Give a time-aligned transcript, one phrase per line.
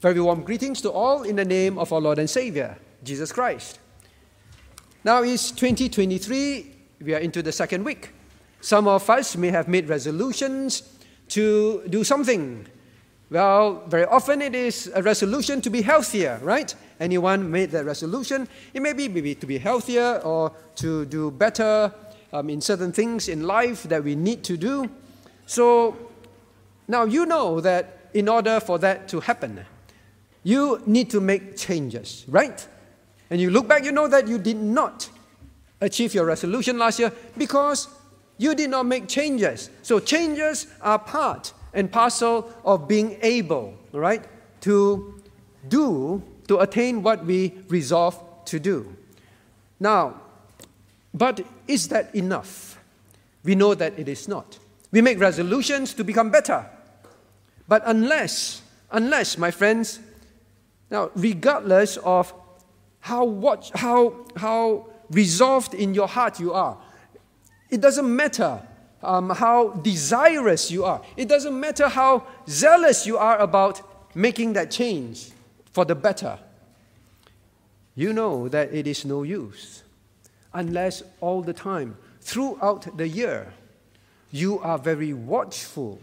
[0.00, 3.78] Very warm greetings to all in the name of our Lord and Savior, Jesus Christ.
[5.04, 8.08] Now it's 2023, we are into the second week.
[8.62, 10.84] Some of us may have made resolutions
[11.28, 12.66] to do something.
[13.28, 16.74] Well, very often it is a resolution to be healthier, right?
[16.98, 18.48] Anyone made that resolution?
[18.72, 21.92] It may be maybe to be healthier or to do better
[22.32, 24.88] um, in certain things in life that we need to do.
[25.44, 25.94] So
[26.88, 29.66] now you know that in order for that to happen,
[30.42, 32.66] you need to make changes, right?
[33.30, 35.08] And you look back, you know that you did not
[35.80, 37.88] achieve your resolution last year because
[38.38, 39.70] you did not make changes.
[39.82, 44.24] So changes are part and parcel of being able, right,
[44.62, 45.22] to
[45.68, 48.96] do, to attain what we resolve to do.
[49.78, 50.20] Now,
[51.14, 52.78] but is that enough?
[53.44, 54.58] We know that it is not.
[54.90, 56.66] We make resolutions to become better.
[57.68, 60.00] But unless, unless, my friends,
[60.90, 62.32] now, regardless of
[63.00, 66.78] how, what, how, how resolved in your heart you are.
[67.70, 68.60] It doesn't matter
[69.02, 71.02] um, how desirous you are.
[71.16, 73.80] It doesn't matter how zealous you are about
[74.14, 75.30] making that change
[75.72, 76.38] for the better.
[77.94, 79.82] You know that it is no use
[80.52, 83.52] unless all the time, throughout the year,
[84.32, 86.00] you are very watchful,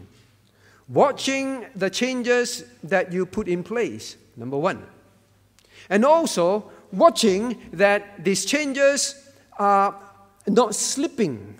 [0.88, 4.86] watching the changes that you put in place, number one.
[5.90, 9.30] And also watching that these changes
[9.60, 9.96] are
[10.48, 11.56] not slipping,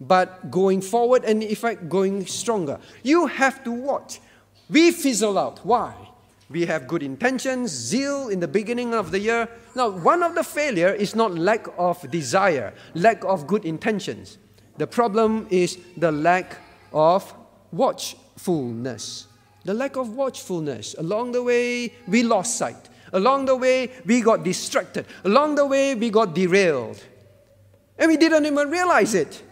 [0.00, 2.78] but going forward and, in fact, going stronger.
[3.02, 4.20] You have to watch.
[4.68, 5.64] We fizzle out.
[5.64, 5.94] Why?
[6.48, 9.48] We have good intentions, zeal in the beginning of the year.
[9.76, 14.36] Now, one of the failure is not lack of desire, lack of good intentions.
[14.76, 16.58] The problem is the lack
[16.92, 17.32] of
[17.70, 19.28] watchfulness.
[19.64, 20.94] The lack of watchfulness.
[20.98, 22.88] Along the way, we lost sight.
[23.12, 25.06] Along the way, we got distracted.
[25.24, 27.02] Along the way, we got derailed.
[27.98, 29.42] And we didn't even realize it.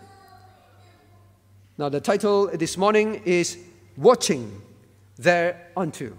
[1.77, 3.59] Now, the title this morning is
[3.97, 4.62] Watching
[5.19, 6.12] Thereunto.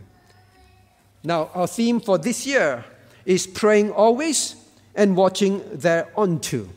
[1.24, 2.86] Now, our theme for this year
[3.26, 4.56] is praying always
[4.96, 6.68] and watching thereunto.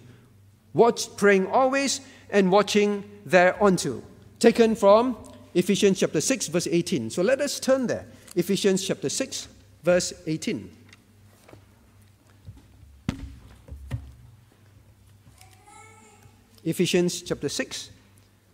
[0.75, 2.00] Watch, praying always
[2.31, 4.03] and watching thereunto.
[4.38, 5.16] Taken from
[5.54, 7.10] Ephesians chapter 6, verse 18.
[7.10, 8.06] So let us turn there.
[8.34, 9.48] Ephesians chapter 6,
[9.82, 10.70] verse 18.
[16.64, 17.90] Ephesians chapter 6,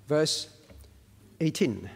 [0.09, 0.49] verse
[1.41, 1.91] 18.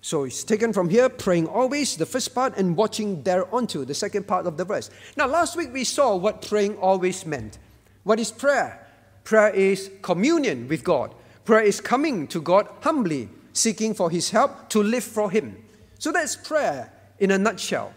[0.00, 4.26] So it's taken from here, praying always, the first part, and watching thereunto, the second
[4.26, 4.90] part of the verse.
[5.16, 7.58] Now, last week we saw what praying always meant.
[8.04, 8.86] What is prayer?
[9.24, 11.14] Prayer is communion with God.
[11.48, 15.56] Prayer is coming to God humbly, seeking for His help to live for Him.
[15.98, 17.94] So that's prayer in a nutshell.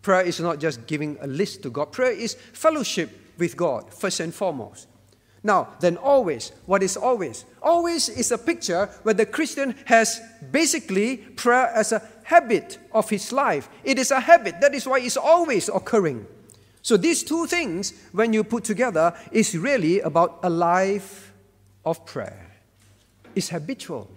[0.00, 4.20] Prayer is not just giving a list to God, prayer is fellowship with God, first
[4.20, 4.88] and foremost.
[5.42, 7.44] Now, then, always, what is always?
[7.60, 13.32] Always is a picture where the Christian has basically prayer as a habit of his
[13.32, 13.68] life.
[13.84, 16.26] It is a habit, that is why it's always occurring.
[16.80, 21.34] So, these two things, when you put together, is really about a life
[21.84, 22.47] of prayer.
[23.38, 24.10] It's habitual.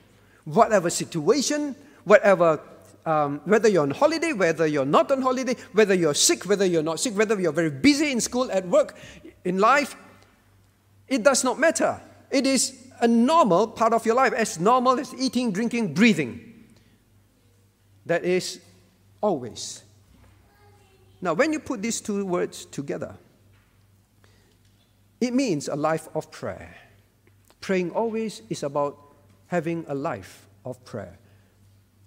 [0.45, 2.59] Whatever situation, whatever
[3.05, 6.81] um, whether you're on holiday, whether you're not on holiday, whether you're sick, whether you're
[6.81, 8.97] not sick, whether you're very busy in school, at work,
[9.45, 9.95] in life,
[11.07, 12.01] it does not matter.
[12.31, 16.65] It is a normal part of your life, as normal as eating, drinking, breathing.
[18.07, 18.59] That is
[19.21, 19.83] always.
[21.21, 23.15] Now, when you put these two words together,
[25.19, 26.75] it means a life of prayer.
[27.59, 29.10] Praying always is about
[29.51, 31.19] having a life of prayer.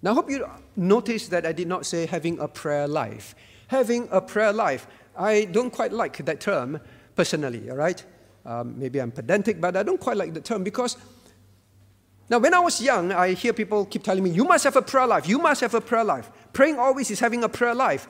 [0.01, 0.43] Now, I hope you
[0.75, 3.35] notice that I did not say having a prayer life.
[3.67, 6.79] Having a prayer life, I don't quite like that term
[7.15, 8.03] personally, all right?
[8.47, 10.97] Um, maybe I'm pedantic, but I don't quite like the term because
[12.31, 14.81] now when I was young, I hear people keep telling me, you must have a
[14.81, 16.31] prayer life, you must have a prayer life.
[16.51, 18.07] Praying always is having a prayer life.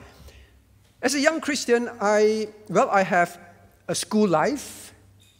[1.02, 3.38] As a young Christian, I, well, I have
[3.86, 4.94] a school life,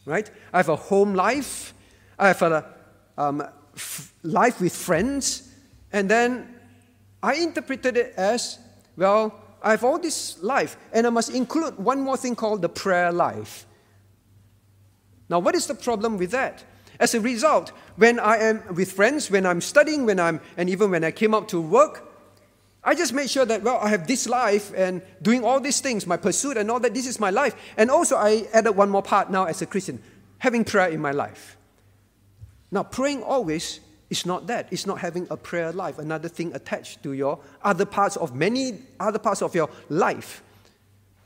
[0.05, 0.29] right?
[0.53, 1.73] I have a home life.
[2.19, 2.77] I have a
[3.17, 3.43] um,
[3.77, 5.49] f- life with friends.
[5.93, 6.53] And then
[7.23, 8.59] I interpreted it as
[8.97, 12.69] well, I have all this life, and I must include one more thing called the
[12.69, 13.65] prayer life.
[15.29, 16.63] Now, what is the problem with that?
[16.99, 20.89] As a result, when I am with friends, when I'm studying, when I'm, and even
[20.89, 22.07] when I came out to work,
[22.83, 26.07] I just made sure that, well, I have this life and doing all these things,
[26.07, 27.55] my pursuit and all that, this is my life.
[27.75, 30.01] And also, I added one more part now as a Christian
[30.39, 31.56] having prayer in my life.
[32.71, 33.79] Now, praying always
[34.09, 34.67] is not that.
[34.71, 38.79] It's not having a prayer life, another thing attached to your other parts of many
[38.99, 40.43] other parts of your life.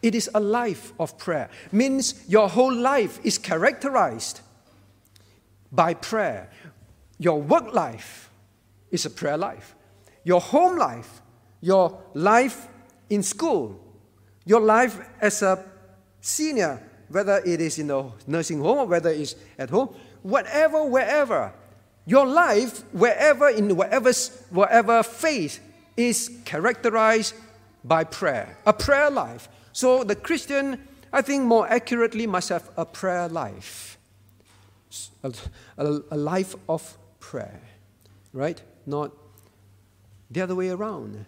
[0.02, 1.50] It is a life of prayer.
[1.72, 4.42] Means your whole life is characterized
[5.72, 6.50] by prayer.
[7.20, 8.32] Your work life
[8.90, 9.76] is a prayer life.
[10.24, 11.22] Your home life,
[11.62, 12.68] your life
[13.10, 13.80] in school,
[14.46, 15.64] your life as a
[16.20, 19.94] senior, whether it is in the nursing home or whether it's at home,
[20.24, 21.54] whatever, wherever,
[22.06, 24.12] your life, wherever, in whatever,
[24.50, 25.60] whatever phase,
[25.98, 27.36] is characterized
[27.84, 29.50] by prayer, a prayer life.
[29.72, 33.98] So the Christian, I think more accurately, must have a prayer life,
[35.24, 35.34] a,
[35.78, 37.62] a, a life of prayer,
[38.34, 38.62] right?
[38.86, 39.12] Not
[40.30, 41.26] the other way around.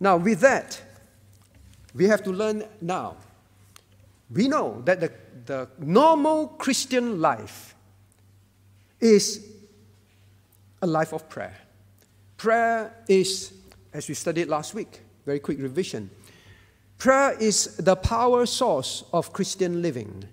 [0.00, 0.80] Now, with that,
[1.94, 3.16] we have to learn now.
[4.30, 5.12] We know that the,
[5.46, 7.71] the normal Christian life
[9.02, 9.46] is
[10.80, 11.56] a life of prayer.
[12.36, 13.52] Prayer is,
[13.92, 16.10] as we studied last week, very quick revision.
[16.98, 20.24] Prayer is the power source of Christian living.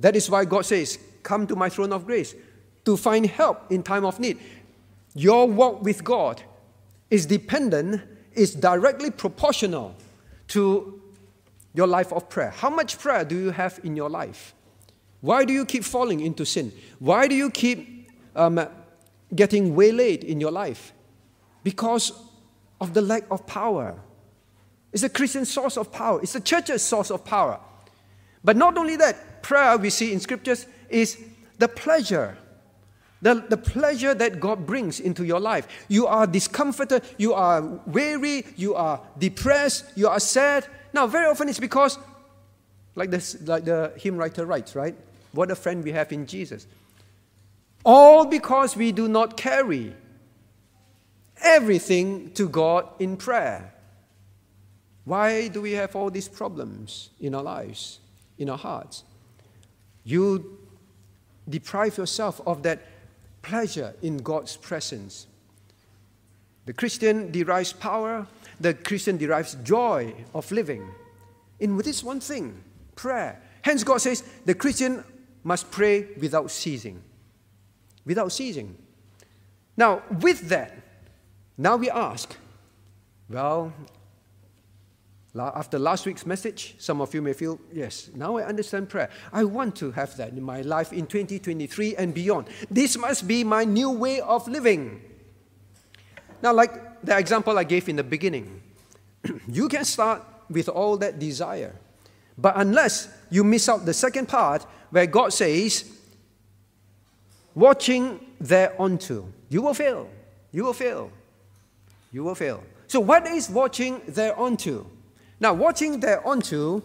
[0.00, 2.34] That is why God says, Come to my throne of grace
[2.84, 4.38] to find help in time of need.
[5.14, 6.42] Your walk with God
[7.10, 8.02] is dependent,
[8.32, 9.94] is directly proportional
[10.48, 11.00] to
[11.74, 12.50] your life of prayer.
[12.50, 14.54] How much prayer do you have in your life?
[15.22, 16.72] Why do you keep falling into sin?
[16.98, 18.60] Why do you keep um,
[19.34, 20.92] getting waylaid in your life?
[21.62, 22.12] Because
[22.80, 23.94] of the lack of power.
[24.92, 27.58] It's a Christian source of power, it's the church's source of power.
[28.44, 31.16] But not only that, prayer we see in scriptures is
[31.58, 32.36] the pleasure.
[33.22, 35.68] The, the pleasure that God brings into your life.
[35.86, 40.66] You are discomforted, you are weary, you are depressed, you are sad.
[40.92, 42.00] Now, very often it's because,
[42.96, 44.96] like, this, like the hymn writer writes, right?
[45.32, 46.66] What a friend we have in Jesus.
[47.84, 49.94] All because we do not carry
[51.42, 53.74] everything to God in prayer.
[55.04, 57.98] Why do we have all these problems in our lives,
[58.38, 59.04] in our hearts?
[60.04, 60.58] You
[61.48, 62.80] deprive yourself of that
[63.42, 65.26] pleasure in God's presence.
[66.66, 68.26] The Christian derives power,
[68.60, 70.88] the Christian derives joy of living
[71.58, 72.62] in this one thing
[72.94, 73.40] prayer.
[73.62, 75.02] Hence, God says the Christian
[75.44, 77.02] must pray without ceasing
[78.04, 78.76] without ceasing.
[79.76, 80.76] Now, with that,
[81.56, 82.36] now we ask,
[83.28, 83.72] well,
[85.34, 89.08] after last week's message, some of you may feel, yes, now I understand prayer.
[89.32, 92.48] I want to have that in my life in 2023 and beyond.
[92.70, 95.00] This must be my new way of living.
[96.42, 98.62] Now, like the example I gave in the beginning,
[99.48, 101.74] you can start with all that desire.
[102.36, 105.90] But unless you miss out the second part where God says,
[107.54, 109.26] watching thereunto.
[109.48, 110.08] You will fail.
[110.52, 111.10] You will fail.
[112.12, 112.62] You will fail.
[112.86, 114.86] So, what is watching thereunto?
[115.40, 116.82] Now, watching thereunto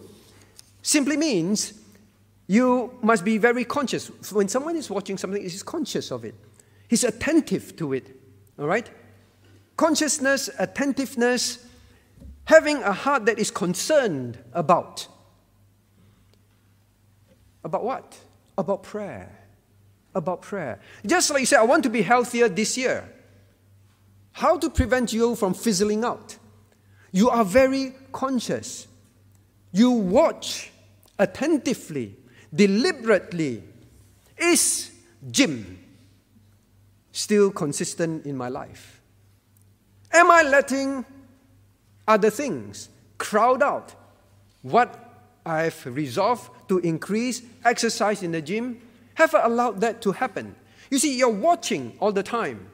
[0.80, 1.74] simply means
[2.46, 4.10] you must be very conscious.
[4.32, 6.34] When someone is watching something, he's conscious of it,
[6.88, 8.06] he's attentive to it.
[8.58, 8.88] All right?
[9.76, 11.66] Consciousness, attentiveness,
[12.44, 15.06] having a heart that is concerned about.
[17.68, 18.18] About what?
[18.56, 19.38] About prayer
[20.14, 20.80] about prayer.
[21.06, 23.08] Just like you said, I want to be healthier this year.
[24.32, 26.36] How to prevent you from fizzling out?
[27.10, 28.86] You are very conscious.
[29.72, 30.70] You watch
[31.18, 32.16] attentively,
[32.54, 33.62] deliberately.
[34.36, 34.90] Is
[35.30, 35.78] gym
[37.12, 39.00] still consistent in my life?
[40.12, 41.04] Am I letting
[42.06, 42.88] other things
[43.18, 43.94] crowd out
[44.62, 45.07] what
[45.48, 48.80] I've resolved to increase exercise in the gym
[49.18, 50.54] have I allowed that to happen?
[50.92, 52.68] You see, you're watching all the time.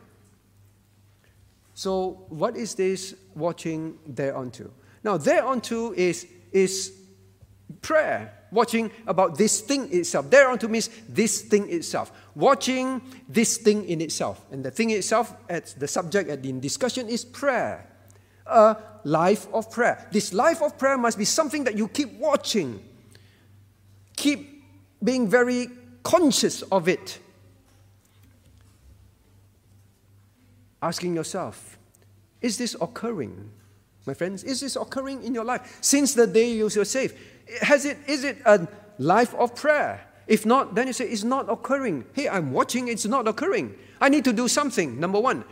[1.72, 4.70] So, what is this watching thereunto?
[5.02, 6.92] Now, thereunto is, is
[7.80, 10.28] prayer, watching about this thing itself.
[10.28, 12.12] Thereunto means this thing itself.
[12.34, 14.44] Watching this thing in itself.
[14.52, 17.86] And the thing itself, at the subject at the discussion, is prayer.
[18.46, 20.06] A life of prayer.
[20.12, 22.82] This life of prayer must be something that you keep watching,
[24.16, 24.62] keep
[25.02, 25.68] being very
[26.02, 27.18] conscious of it.
[30.82, 31.78] Asking yourself,
[32.40, 33.50] is this occurring?
[34.06, 35.78] My friends, is this occurring in your life?
[35.80, 37.16] Since the day you were saved,
[37.62, 40.06] has it, is it a life of prayer?
[40.26, 42.04] If not, then you say, it's not occurring.
[42.12, 43.74] Hey, I'm watching, it's not occurring.
[44.00, 45.00] I need to do something.
[45.00, 45.44] Number one.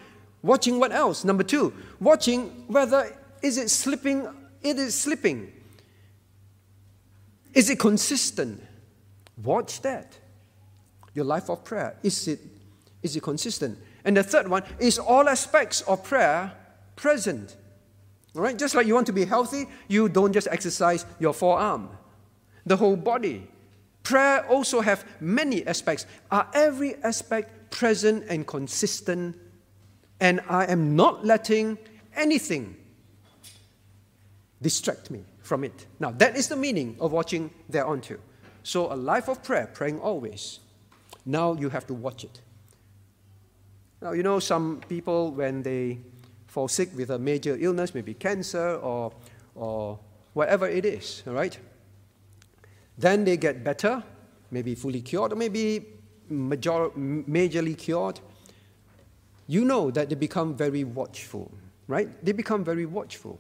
[0.43, 1.25] Watching what else?
[1.25, 4.27] Number two, watching whether is it slipping,
[4.63, 5.53] it is slipping.
[7.55, 8.63] Is it consistent?
[9.43, 10.17] Watch that
[11.15, 11.97] your life of prayer?
[12.03, 12.41] Is it,
[13.03, 13.79] is it consistent?
[14.05, 16.53] And the third one is all aspects of prayer
[16.97, 17.57] present.
[18.35, 18.59] All right?
[18.59, 21.91] Just like you want to be healthy, you don't just exercise your forearm,
[22.67, 23.47] the whole body.
[24.03, 26.07] Prayer also have many aspects.
[26.31, 29.37] Are every aspect present and consistent?
[30.23, 31.79] And I am not letting
[32.15, 32.77] anything
[34.63, 35.87] distract me from it.
[35.99, 38.19] Now, that is the meaning of watching thereunto.
[38.63, 40.61] So, a life of prayer, praying always.
[41.27, 42.41] Now you have to watch it.
[44.01, 45.99] Now, you know, some people, when they
[46.47, 49.13] fall sick with a major illness, maybe cancer or,
[49.57, 49.99] or
[50.35, 51.59] whatever it is, all right?
[52.97, 54.05] Then they get better,
[54.53, 55.85] maybe fully cured, or maybe
[56.29, 58.21] major, majorly cured.
[59.53, 61.53] You know that they become very watchful,
[61.87, 62.09] right?
[62.25, 63.39] They become very watchful.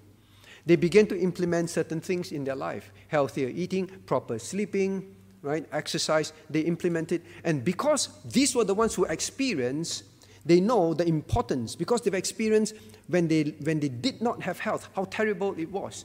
[0.66, 5.64] They begin to implement certain things in their life healthier eating, proper sleeping, right?
[5.72, 6.34] Exercise.
[6.50, 7.22] They implement it.
[7.44, 10.04] And because these were the ones who experienced,
[10.44, 12.74] they know the importance, because they've experienced
[13.06, 16.04] when they, when they did not have health, how terrible it was.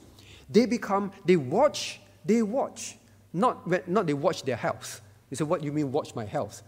[0.50, 2.96] They become, they watch, they watch,
[3.34, 5.02] not, not they watch their health.
[5.30, 6.62] They say, What do you mean, watch my health?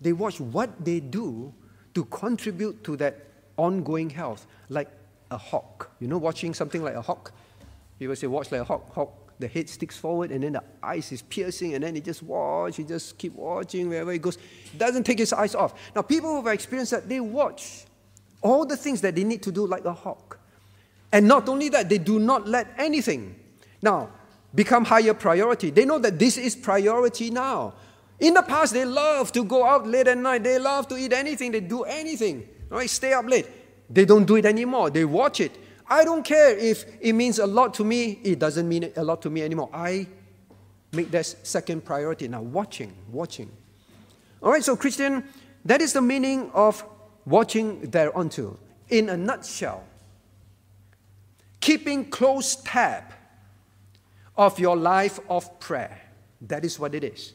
[0.00, 1.52] They watch what they do
[1.94, 4.88] to contribute to that ongoing health, like
[5.30, 5.90] a hawk.
[6.00, 7.32] You know, watching something like a hawk?
[7.98, 8.92] People say, watch like a hawk.
[8.92, 12.22] Hawk, the head sticks forward and then the eyes is piercing and then he just
[12.22, 14.38] watch, he just keep watching wherever he goes.
[14.76, 15.74] Doesn't take his eyes off.
[15.94, 17.84] Now, people who have experienced that, they watch
[18.42, 20.38] all the things that they need to do like a hawk.
[21.12, 23.36] And not only that, they do not let anything
[23.82, 24.10] now
[24.54, 25.70] become higher priority.
[25.70, 27.74] They know that this is priority now.
[28.24, 30.44] In the past, they love to go out late at night.
[30.44, 31.52] They love to eat anything.
[31.52, 32.48] They do anything.
[32.70, 32.88] Right?
[32.88, 33.46] Stay up late.
[33.90, 34.88] They don't do it anymore.
[34.88, 35.52] They watch it.
[35.86, 38.18] I don't care if it means a lot to me.
[38.24, 39.68] It doesn't mean a lot to me anymore.
[39.74, 40.06] I
[40.92, 42.26] make that second priority.
[42.26, 43.50] Now, watching, watching.
[44.42, 45.22] All right, so Christian,
[45.66, 46.82] that is the meaning of
[47.26, 48.58] watching thereunto.
[48.88, 49.84] In a nutshell,
[51.60, 53.04] keeping close tab
[54.34, 56.00] of your life of prayer.
[56.40, 57.34] That is what it is.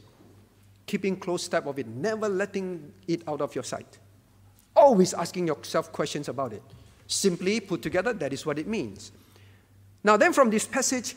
[0.90, 4.00] Keeping close tab of it, never letting it out of your sight.
[4.76, 6.64] Always asking yourself questions about it.
[7.06, 9.12] Simply put together, that is what it means.
[10.04, 11.16] Now, then from this passage,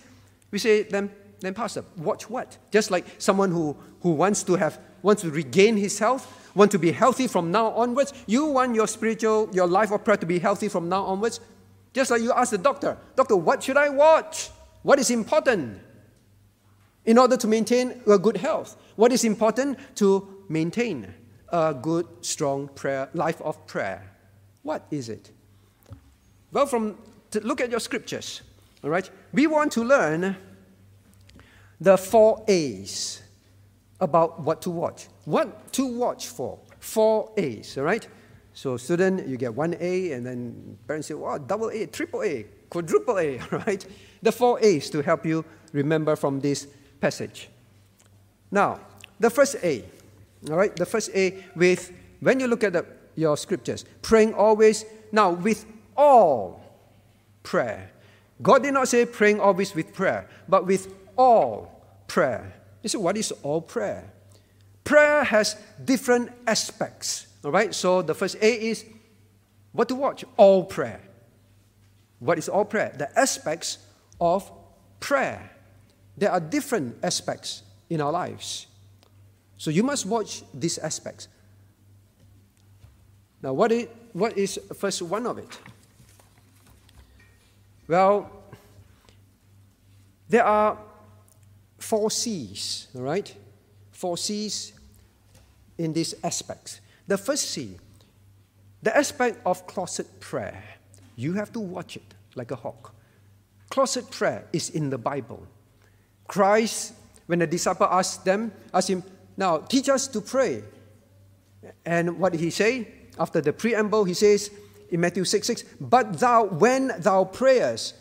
[0.50, 1.10] we say, then,
[1.40, 2.58] then Pastor, watch what?
[2.70, 6.78] Just like someone who, who wants to have, wants to regain his health, want to
[6.78, 8.12] be healthy from now onwards.
[8.26, 11.40] You want your spiritual, your life of prayer to be healthy from now onwards.
[11.94, 14.50] Just like you ask the doctor, Doctor, what should I watch?
[14.82, 15.78] What is important
[17.06, 18.76] in order to maintain a good health?
[19.02, 21.12] What is important to maintain
[21.48, 24.08] a good, strong prayer, life of prayer?
[24.62, 25.32] What is it?
[26.52, 26.96] Well, from
[27.34, 28.42] look at your scriptures,
[28.84, 30.36] all right, we want to learn
[31.80, 33.24] the four A's
[34.00, 35.08] about what to watch.
[35.24, 36.60] What to watch for?
[36.78, 38.06] Four A's, all right?
[38.54, 42.46] So, student, you get one A, and then parents say, wow, double A, triple A,
[42.70, 43.84] quadruple A, All right.
[44.22, 46.68] The four A's to help you remember from this
[47.00, 47.48] passage.
[48.52, 48.78] Now,
[49.22, 49.84] the first A,
[50.50, 54.84] all right, the first A with, when you look at the, your scriptures, praying always,
[55.12, 55.64] now with
[55.96, 56.60] all
[57.44, 57.90] prayer.
[58.42, 62.52] God did not say praying always with prayer, but with all prayer.
[62.82, 64.12] You say, what is all prayer?
[64.82, 67.28] Prayer has different aspects.
[67.44, 68.84] All right, so the first A is
[69.70, 70.24] what to watch?
[70.36, 71.00] All prayer.
[72.18, 72.92] What is all prayer?
[72.98, 73.78] The aspects
[74.20, 74.50] of
[74.98, 75.52] prayer.
[76.18, 78.66] There are different aspects in our lives.
[79.62, 81.28] So you must watch these aspects.
[83.40, 85.56] Now, what is, what is first one of it?
[87.86, 88.28] Well,
[90.28, 90.76] there are
[91.78, 93.32] four C's, all right?
[93.92, 94.72] Four C's
[95.78, 96.80] in these aspects.
[97.06, 97.76] The first C,
[98.82, 100.60] the aspect of closet prayer.
[101.14, 102.92] You have to watch it like a hawk.
[103.70, 105.46] Closet prayer is in the Bible.
[106.26, 106.94] Christ,
[107.26, 109.04] when the disciple asked them, asked him,
[109.42, 110.62] now teach us to pray.
[111.84, 112.88] And what did he say?
[113.18, 114.50] After the preamble, he says
[114.90, 117.94] in Matthew 6 6, but thou, when thou prayest,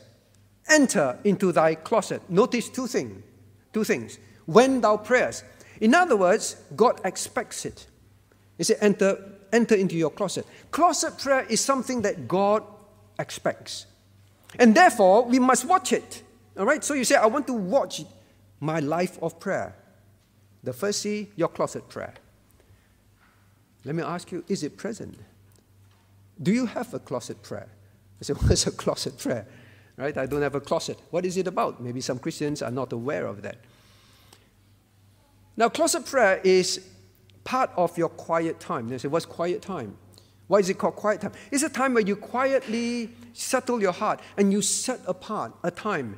[0.70, 2.22] enter into thy closet.
[2.30, 3.24] Notice two things
[3.74, 4.20] Two things.
[4.46, 5.46] When thou prayest.
[5.80, 7.88] In other words, God expects it.
[8.58, 9.18] He said, enter,
[9.52, 10.46] enter into your closet.
[10.72, 12.64] Closet prayer is something that God
[13.18, 13.86] expects.
[14.60, 16.22] And therefore, we must watch it.
[16.58, 16.84] All right?
[16.84, 18.04] So you say, I want to watch
[18.60, 19.76] my life of prayer.
[20.64, 22.14] The first C, your closet prayer.
[23.84, 25.18] Let me ask you, is it present?
[26.42, 27.68] Do you have a closet prayer?
[28.20, 29.48] I said, what's a closet prayer?
[29.98, 30.18] right?
[30.18, 31.00] I don't have a closet.
[31.12, 31.82] What is it about?
[31.82, 33.58] Maybe some Christians are not aware of that.
[35.56, 36.88] Now, closet prayer is
[37.44, 38.90] part of your quiet time.
[38.90, 39.96] They say, what's quiet time?
[40.48, 41.34] Why is it called quiet time?
[41.52, 46.18] It's a time where you quietly settle your heart and you set apart a time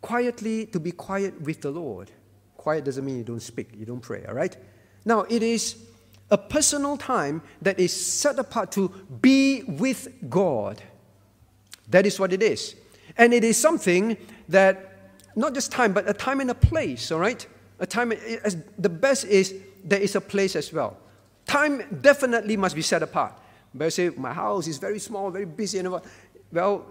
[0.00, 2.10] quietly to be quiet with the Lord.
[2.60, 4.54] Quiet doesn't mean you don't speak, you don't pray, all right?
[5.06, 5.76] Now, it is
[6.30, 8.90] a personal time that is set apart to
[9.22, 10.82] be with God.
[11.88, 12.76] That is what it is.
[13.16, 14.14] And it is something
[14.50, 14.92] that,
[15.36, 17.46] not just time, but a time and a place, all right?
[17.78, 20.98] A time, as the best is there is a place as well.
[21.46, 23.32] Time definitely must be set apart.
[23.74, 26.04] But I say, my house is very small, very busy, and what?
[26.52, 26.84] Well,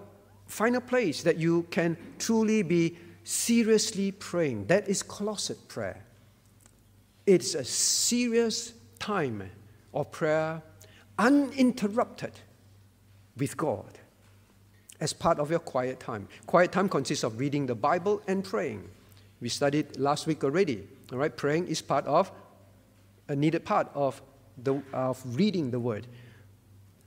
[0.47, 4.67] find a place that you can truly be seriously praying.
[4.67, 6.03] That is closet prayer.
[7.25, 9.49] It's a serious time
[9.93, 10.61] of prayer,
[11.17, 12.31] uninterrupted
[13.37, 13.99] with God
[14.99, 16.27] as part of your quiet time.
[16.45, 18.89] Quiet time consists of reading the Bible and praying.
[19.41, 20.87] We studied last week already.
[21.11, 22.31] All right, praying is part of
[23.27, 24.21] a needed part of
[24.57, 26.07] the of reading the Word.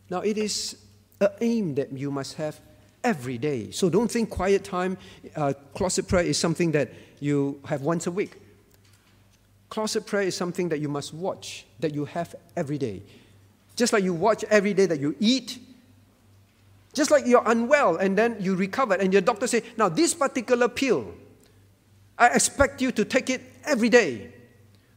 [0.09, 0.76] Now, it is
[1.21, 2.61] an aim that you must have
[3.05, 3.71] every day.
[3.71, 4.97] So don't think quiet time,
[5.37, 8.37] uh, closet prayer is something that you have once a week.
[9.69, 13.03] Closet prayer is something that you must watch, that you have every day.
[13.75, 15.59] Just like you watch every day that you eat,
[16.93, 20.69] just like you're unwell and then you recover, and your doctor say, now this particular
[20.69, 21.15] pill,
[22.19, 24.33] I expect you to take it every day.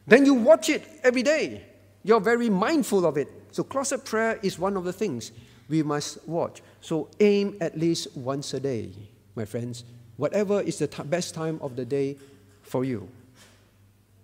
[0.05, 1.63] Then you watch it every day.
[2.03, 3.29] You're very mindful of it.
[3.51, 5.31] So closet prayer is one of the things
[5.69, 6.61] we must watch.
[6.85, 8.91] So aim at least once a day,
[9.33, 9.85] my friends.
[10.17, 12.15] Whatever is the best time of the day
[12.61, 13.09] for you.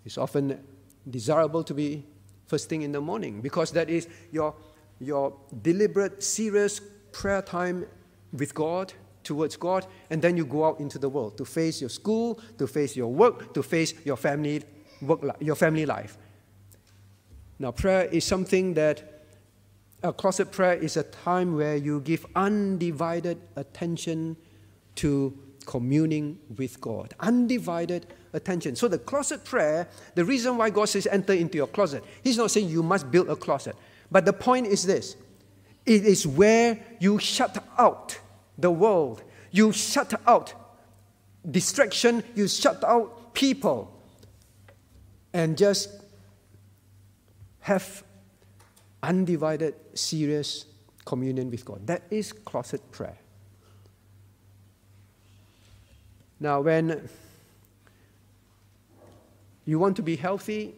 [0.06, 0.60] It's often
[1.10, 2.04] desirable to be
[2.46, 4.54] first thing in the morning because that is your,
[5.00, 6.80] your deliberate, serious
[7.12, 7.88] prayer time
[8.32, 11.90] with God, towards God, and then you go out into the world to face your
[11.90, 14.62] school, to face your work, to face your family,
[15.02, 16.16] work, your family life.
[17.58, 19.11] Now, prayer is something that
[20.04, 24.36] a closet prayer is a time where you give undivided attention
[24.96, 27.14] to communing with God.
[27.20, 28.76] Undivided attention.
[28.76, 32.52] So, the closet prayer, the reason why God says enter into your closet, He's not
[32.52, 33.76] saying you must build a closet.
[34.10, 35.16] But the point is this
[35.86, 38.20] it is where you shut out
[38.58, 40.54] the world, you shut out
[41.50, 43.92] distraction, you shut out people,
[45.34, 45.90] and just
[47.60, 48.04] have
[49.04, 50.66] undivided, serious
[51.06, 51.86] communion with God.
[51.88, 53.18] That is closet prayer.
[56.40, 57.08] Now, when
[59.66, 60.74] you want to be healthy,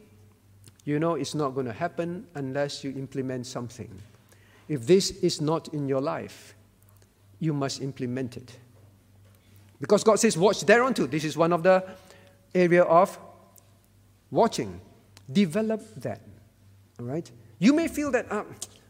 [0.85, 3.89] you know it's not going to happen unless you implement something.
[4.67, 6.55] If this is not in your life,
[7.39, 8.57] you must implement it.
[9.79, 11.07] Because God says, watch thereunto.
[11.07, 11.83] This is one of the
[12.55, 13.17] area of
[14.31, 14.79] watching.
[15.31, 16.21] Develop that.
[16.99, 17.29] All right?
[17.59, 18.43] You may feel that, uh,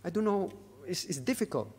[0.03, 0.51] I don't know,
[0.87, 1.71] it's, it's difficult.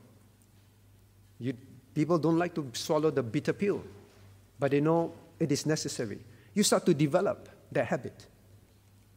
[1.39, 1.55] You,
[1.95, 3.83] people don't like to swallow the bitter pill,
[4.59, 6.19] but they know it is necessary.
[6.55, 8.27] You start to develop that habit.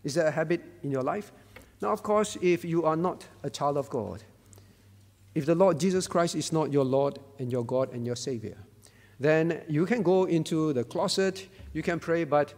[0.04, 1.32] Is that a habit in your life?
[1.82, 4.24] Now, of course, if you are not a child of God,
[5.36, 8.58] if the Lord Jesus Christ is not your Lord and your God and your Savior,
[9.20, 12.54] then you can go into the closet, you can pray, but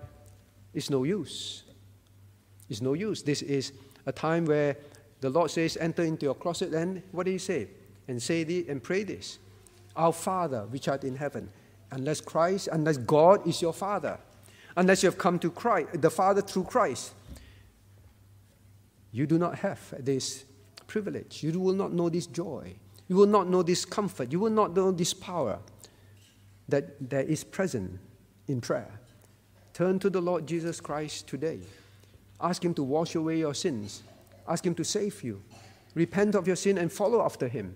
[0.73, 1.63] it's no use.
[2.69, 3.23] It's no use.
[3.23, 3.73] This is
[4.05, 4.77] a time where
[5.21, 7.67] the Lord says, enter into your closet, and what do you say?
[8.07, 9.39] And say this and pray this.
[9.95, 11.49] Our Father, which art in heaven,
[11.91, 14.17] unless Christ, unless God is your Father,
[14.75, 17.13] unless you have come to Christ, the Father through Christ,
[19.11, 20.45] you do not have this
[20.87, 21.43] privilege.
[21.43, 22.75] You will not know this joy.
[23.07, 24.31] You will not know this comfort.
[24.31, 25.59] You will not know this power
[26.67, 27.99] that, that is present
[28.47, 28.99] in prayer.
[29.73, 31.59] Turn to the Lord Jesus Christ today.
[32.39, 34.03] Ask Him to wash away your sins.
[34.49, 35.41] Ask Him to save you.
[35.93, 37.75] Repent of your sin and follow after Him.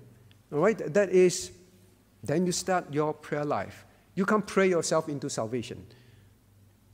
[0.51, 0.93] All right?
[0.93, 1.51] That is,
[2.23, 3.85] then you start your prayer life.
[4.15, 5.85] You can't pray yourself into salvation.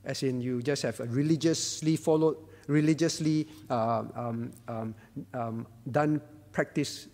[0.03, 2.37] As in, you just have religiously followed
[2.69, 4.95] religiously uh, um, um,
[5.33, 7.07] um, done practice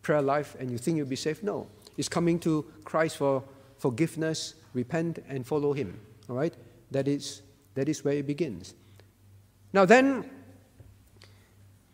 [0.00, 1.44] prayer life and you think you'll be saved.
[1.44, 1.68] No.
[1.96, 3.44] It's coming to Christ for
[3.76, 6.00] forgiveness, repent, and follow Him.
[6.28, 6.54] All right?
[6.90, 7.42] That is,
[7.74, 8.74] that is where it begins.
[9.72, 10.28] Now, then,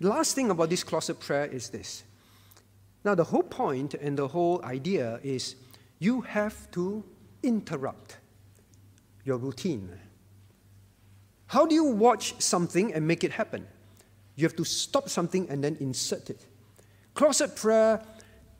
[0.01, 2.05] the last thing about this closet prayer is this.
[3.05, 5.57] Now, the whole point and the whole idea is
[5.99, 7.05] you have to
[7.43, 8.19] interrupt
[9.25, 9.91] your routine
[11.49, 13.67] how do you watch something and make it happen?
[14.37, 16.45] You have to stop something and then insert it.
[17.15, 18.03] Closet prayer,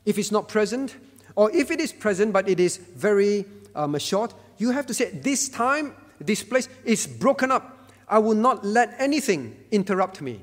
[0.07, 0.97] if it's not present,
[1.37, 3.45] or if it is present but it is very
[3.77, 7.93] um, short, you have to say, This time, this place is broken up.
[8.09, 10.43] I will not let anything interrupt me.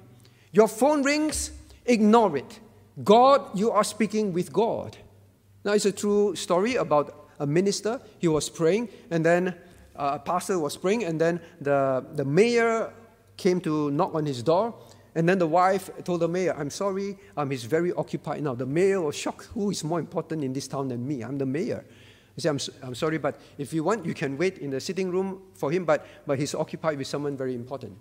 [0.56, 1.52] Your phone rings,
[1.86, 2.62] ignore it.
[3.04, 4.96] God, you are speaking with God.
[5.66, 8.00] Now, it's a true story about a minister.
[8.20, 9.50] He was praying, and then
[9.98, 12.94] uh, a pastor was praying, and then the, the mayor
[13.36, 14.74] came to knock on his door.
[15.14, 18.56] And then the wife told the mayor, I'm sorry, um, he's very occupied now.
[18.56, 19.50] The mayor was shocked.
[19.56, 21.22] Who is more important in this town than me?
[21.22, 21.84] I'm the mayor.
[22.34, 25.12] He said, I'm, I'm sorry, but if you want, you can wait in the sitting
[25.12, 27.98] room for him, but, but he's occupied with someone very important.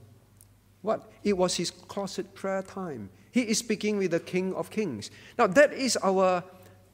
[0.84, 1.10] What?
[1.22, 3.08] It was his closet prayer time.
[3.30, 5.10] He is speaking with the King of Kings.
[5.38, 6.44] Now, that is our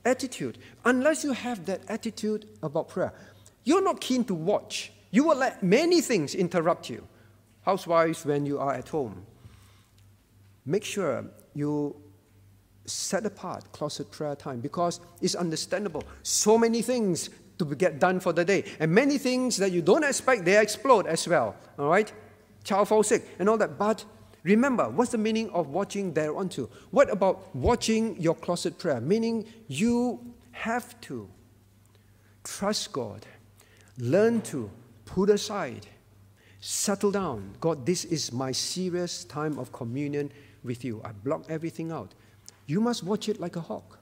[0.05, 0.59] attitude.
[0.85, 3.13] Unless you have that attitude about prayer,
[3.65, 4.93] you're not keen to watch.
[5.11, 7.05] You will let many things interrupt you.
[7.63, 9.27] Housewives, when you are at home,
[10.65, 11.25] make sure
[11.55, 11.97] you
[12.85, 16.05] set apart closet prayer time because it's understandable.
[16.23, 20.05] So many things to get done for the day, and many things that you don't
[20.05, 21.57] expect, they explode as well.
[21.77, 22.13] All right?
[22.65, 23.79] Child falls sick and all that.
[23.79, 24.05] But
[24.43, 26.69] remember, what's the meaning of watching thereunto?
[26.91, 29.01] What about watching your closet prayer?
[29.01, 30.21] Meaning you
[30.53, 31.29] have to
[32.45, 33.27] trust God,
[33.99, 34.71] learn to
[35.05, 35.87] put aside,
[36.61, 37.55] settle down.
[37.61, 40.31] God, this is my serious time of communion
[40.63, 41.01] with you.
[41.05, 42.15] I block everything out.
[42.67, 43.99] You must watch it like a hawk.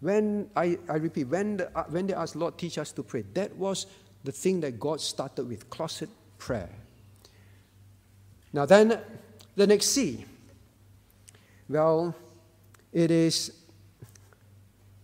[0.00, 3.54] When I, I repeat, when, the, when they asked, Lord, teach us to pray, that
[3.56, 3.86] was
[4.24, 6.70] the thing that God started with closet prayer.
[8.52, 9.00] Now, then,
[9.56, 10.24] the next C.
[11.68, 12.14] Well,
[12.92, 13.52] it is,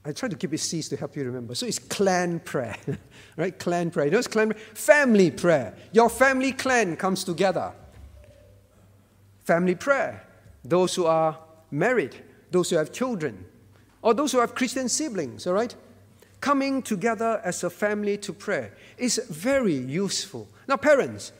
[0.04, 1.54] I try to keep it C's to help you remember.
[1.54, 2.76] So it's clan prayer,
[3.36, 3.58] right?
[3.58, 4.06] Clan prayer.
[4.06, 4.62] You know, clan prayer?
[4.74, 5.74] Family prayer.
[5.92, 7.72] Your family clan comes together
[9.44, 10.24] family prayer.
[10.64, 11.38] Those who are
[11.70, 12.16] married,
[12.50, 13.44] those who have children,
[14.02, 15.74] or those who have Christian siblings, all right?
[16.40, 20.48] Coming together as a family to pray is very useful.
[20.66, 21.32] Now, parents,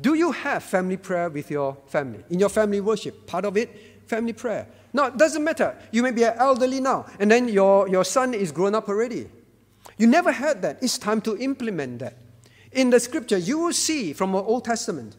[0.00, 2.24] do you have family prayer with your family?
[2.30, 4.66] In your family worship, part of it, family prayer.
[4.92, 5.76] Now, it doesn't matter.
[5.92, 9.28] You may be an elderly now, and then your, your son is grown up already.
[9.98, 10.82] You never had that.
[10.82, 12.16] It's time to implement that.
[12.72, 15.16] In the scripture, you will see from the Old Testament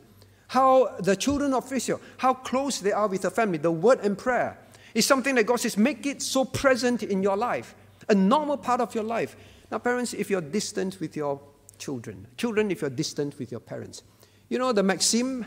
[0.48, 3.58] how the children of Israel, how close they are with the family.
[3.58, 4.58] The word and prayer
[4.94, 7.76] is something that God says, make it so present in your life,
[8.10, 9.36] a normal part of your life.
[9.72, 11.40] Now, parents, if you're distant with your
[11.78, 14.04] children, children, if you're distant with your parents,
[14.52, 15.46] you know the maxim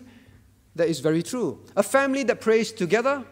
[0.74, 1.62] that is very true.
[1.76, 3.22] A family that prays together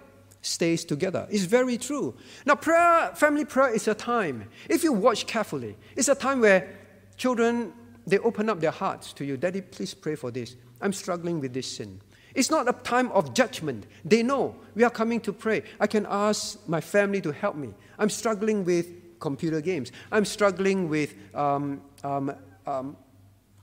[0.42, 1.26] stays together.
[1.30, 2.14] It's very true.
[2.44, 6.68] Now, prayer, family prayer is a time, if you watch carefully, it's a time where
[7.16, 7.72] children,
[8.06, 9.38] they open up their hearts to you.
[9.38, 10.56] Daddy, please pray for this.
[10.80, 12.00] I'm struggling with this sin.
[12.34, 13.86] It's not a time of judgment.
[14.04, 15.62] They know we are coming to pray.
[15.80, 17.72] I can ask my family to help me.
[17.98, 19.90] I'm struggling with computer games.
[20.10, 22.34] I'm struggling with um, um,
[22.66, 22.96] um,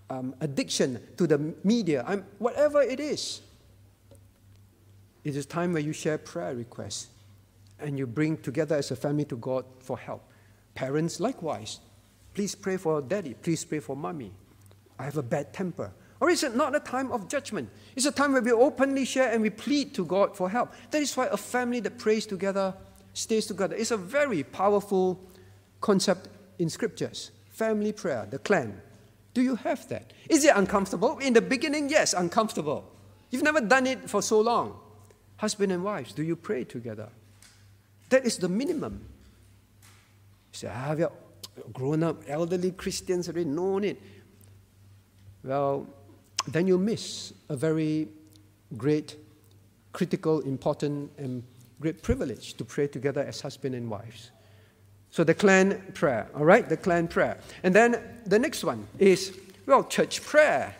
[0.10, 2.04] um addiction to the media.
[2.08, 3.42] I'm, whatever it is.
[5.24, 7.08] It is time where you share prayer requests
[7.80, 10.24] and you bring together as a family to God for help.
[10.76, 11.80] Parents, likewise.
[12.34, 13.34] Please pray for daddy.
[13.34, 14.32] Please pray for mommy.
[14.98, 15.92] I have a bad temper.
[16.22, 17.70] Or is it not a time of judgment?
[17.96, 20.74] It's a time where we openly share and we plead to God for help.
[20.92, 22.74] That is why a family that prays together
[23.14, 23.76] stays together.
[23.76, 25.20] It's a very powerful
[25.82, 27.32] concept in scriptures.
[27.50, 28.82] Family prayer, the clan.
[29.34, 30.14] Do you have that?
[30.30, 31.20] Is it uncomfortable?
[31.20, 32.92] In the beginning, yes, uncomfortable.
[33.30, 34.80] You've never done it for so long.
[35.38, 37.10] Husband and wives, do you pray together?
[38.10, 39.06] That is the minimum.
[40.54, 41.06] You say, ah, we
[41.72, 44.02] grown up, elderly Christians already known it.
[45.44, 45.88] Well,
[46.48, 48.08] then you miss a very
[48.78, 49.16] great,
[49.94, 51.44] critical, important, and
[51.80, 54.32] great privilege to pray together as husband and wives.
[55.12, 56.68] So the clan prayer, all right?
[56.68, 57.40] The clan prayer.
[57.64, 60.76] And then the next one is, well, church prayer.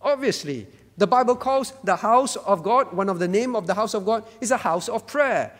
[0.00, 3.92] Obviously, the Bible calls the house of God, one of the name of the house
[3.94, 5.52] of God is a house of prayer.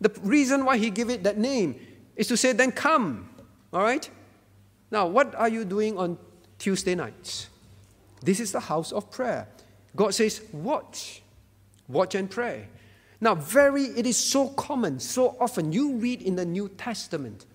[0.00, 1.80] The reason why he gave it that name
[2.14, 3.30] is to say, then come,
[3.72, 4.08] all right?
[4.90, 6.18] Now, what are you doing on
[6.58, 7.48] Tuesday nights?
[8.22, 9.48] This is the house of prayer.
[9.94, 11.22] God says, watch,
[11.88, 12.68] watch and pray.
[13.20, 15.72] Now, very, it is so common, so often.
[15.72, 17.46] You read in the New Testament,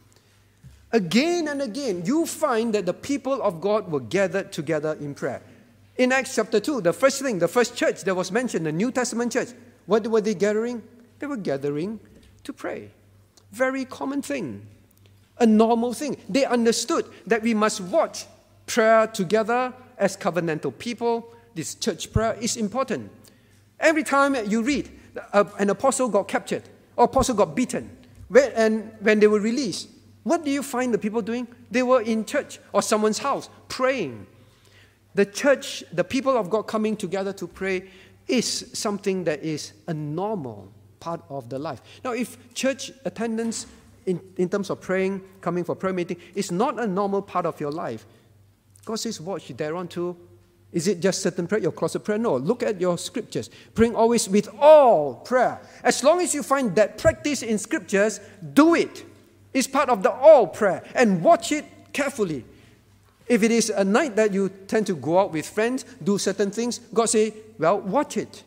[0.92, 5.42] again and again, you find that the people of God were gathered together in prayer.
[5.98, 8.92] In Acts chapter 2, the first thing, the first church that was mentioned, the New
[8.92, 9.50] Testament church,
[9.86, 10.82] what were they gathering?
[11.20, 12.00] They were gathering
[12.44, 12.90] to pray.
[13.52, 14.66] Very common thing,
[15.38, 16.18] a normal thing.
[16.28, 18.26] They understood that we must watch
[18.66, 23.12] prayer together as covenantal people, this church prayer is important.
[23.80, 24.90] Every time you read,
[25.34, 26.64] uh, an apostle got captured
[26.96, 27.90] or apostle got beaten,
[28.56, 29.90] and when they were released,
[30.24, 31.48] what do you find the people doing?
[31.70, 34.28] They were in church or someone's house praying.
[35.16, 37.90] The church, the people of God coming together to pray,
[38.28, 41.82] is something that is a normal part of the life.
[42.04, 43.68] Now, if church attendance
[44.06, 47.60] in, in terms of praying, coming for prayer meeting, is not a normal part of
[47.60, 48.06] your life,
[48.86, 50.16] God says, watch thereunto.
[50.72, 52.18] Is it just certain prayer, your closet prayer?
[52.18, 52.38] No.
[52.38, 53.50] Look at your scriptures.
[53.76, 55.60] Praying always with all prayer.
[55.84, 58.22] As long as you find that practice in scriptures,
[58.54, 59.06] do it.
[59.54, 60.84] It's part of the all prayer.
[60.96, 62.46] And watch it carefully.
[63.28, 66.52] If it is a night that you tend to go out with friends, do certain
[66.52, 68.44] things, God say, well, watch it.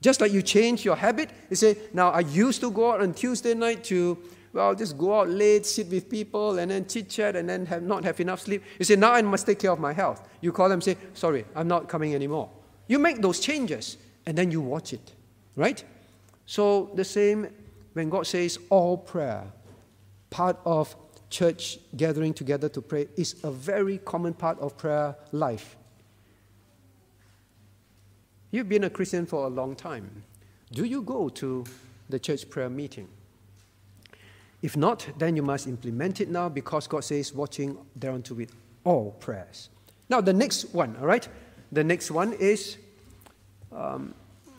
[0.00, 3.14] Just like you change your habit, you say, now I used to go out on
[3.14, 4.18] Tuesday night to,
[4.56, 7.82] well, just go out late, sit with people, and then chit chat, and then have,
[7.82, 8.62] not have enough sleep.
[8.78, 10.26] You say, now I must take care of my health.
[10.40, 12.50] You call them, say, sorry, I'm not coming anymore.
[12.88, 15.12] You make those changes, and then you watch it,
[15.54, 15.84] right?
[16.46, 17.48] So the same
[17.92, 19.44] when God says all prayer,
[20.30, 20.96] part of
[21.28, 25.76] church gathering together to pray is a very common part of prayer life.
[28.50, 30.22] You've been a Christian for a long time.
[30.72, 31.64] Do you go to
[32.08, 33.08] the church prayer meeting?
[34.66, 38.50] If not, then you must implement it now because God says, watching thereunto with
[38.82, 39.68] all prayers.
[40.08, 41.28] Now, the next one, all right?
[41.70, 42.76] The next one is,
[43.70, 44.12] um,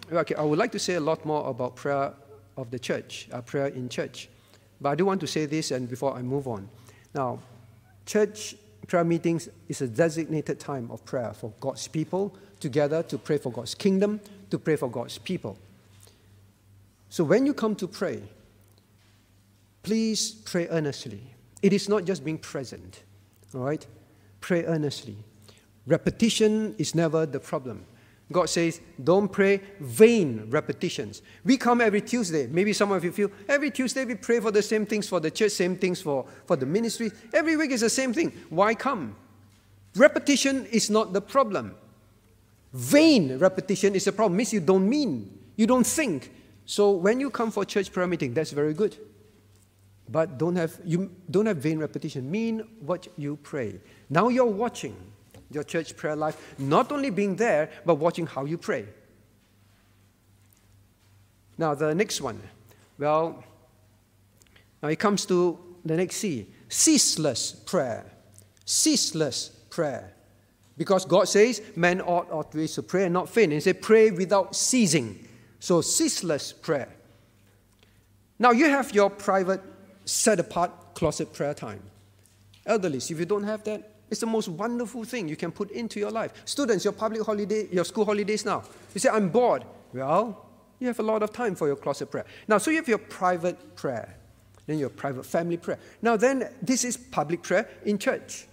[0.09, 2.13] okay, I would like to say a lot more about prayer
[2.55, 4.29] of the church, uh, prayer in church.
[4.79, 6.69] But I do want to say this and before I move on.
[7.13, 7.39] Now,
[8.05, 8.55] church
[8.87, 13.51] prayer meetings is a designated time of prayer for God's people together to pray for
[13.51, 15.57] God's kingdom, to pray for God's people.
[17.09, 18.23] So when you come to pray,
[19.87, 21.21] please pray earnestly.
[21.61, 23.03] It is not just being present,
[23.55, 23.87] all right?
[24.41, 25.15] Pray earnestly.
[25.85, 27.85] Repetition is never the problem.
[28.29, 31.21] God says, don't pray vain repetitions.
[31.45, 32.47] We come every Tuesday.
[32.47, 35.31] Maybe some of you feel every Tuesday we pray for the same things for the
[35.31, 37.09] church, same things for, for the ministry.
[37.33, 38.33] Every week is the same thing.
[38.49, 39.15] Why come?
[39.95, 41.75] Repetition is not the problem.
[42.73, 44.35] Vain repetition is the problem.
[44.35, 46.33] Means you don't mean, you don't think.
[46.65, 48.97] So when you come for church prayer meeting, that's very good.
[50.09, 52.29] But don't have you don't have vain repetition.
[52.31, 53.79] Mean what you pray.
[54.09, 54.95] Now you're watching
[55.51, 58.85] your church prayer life, not only being there, but watching how you pray.
[61.57, 62.41] Now, the next one.
[62.99, 63.43] Well,
[64.81, 68.05] now it comes to the next C ceaseless prayer.
[68.65, 70.13] Ceaseless prayer.
[70.77, 73.45] Because God says, man ought always to pray and not faint.
[73.45, 75.27] And he said, pray without ceasing.
[75.59, 76.89] So, ceaseless prayer.
[78.37, 79.61] Now, you have your private,
[80.07, 81.81] set apart closet prayer time.
[82.65, 85.99] Elderlies, if you don't have that, it's the most wonderful thing you can put into
[85.99, 86.31] your life.
[86.45, 88.63] Students, your public holiday, your school holidays now.
[88.93, 89.65] You say, I'm bored.
[89.93, 90.45] Well,
[90.79, 92.25] you have a lot of time for your closet prayer.
[92.47, 94.15] Now, so you have your private prayer,
[94.65, 95.79] then your private family prayer.
[96.01, 98.47] Now, then, this is public prayer in church.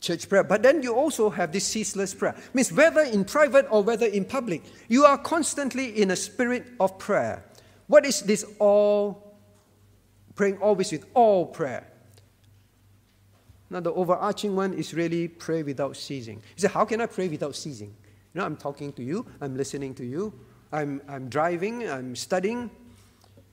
[0.00, 0.44] Church prayer.
[0.44, 2.36] But then you also have this ceaseless prayer.
[2.52, 6.96] Means whether in private or whether in public, you are constantly in a spirit of
[6.98, 7.42] prayer.
[7.88, 9.23] What is this all?
[10.34, 11.86] Praying always with all prayer.
[13.70, 16.36] Now, the overarching one is really pray without ceasing.
[16.56, 17.88] You say, How can I pray without ceasing?
[18.34, 20.32] You know, I'm talking to you, I'm listening to you,
[20.72, 22.70] I'm, I'm driving, I'm studying.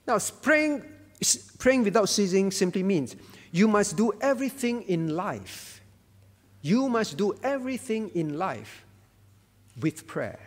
[0.08, 0.84] Now, praying,
[1.60, 3.16] praying without ceasing simply means
[3.52, 5.82] you must do everything in life.
[6.62, 8.86] You must do everything in life
[9.80, 10.40] with prayer.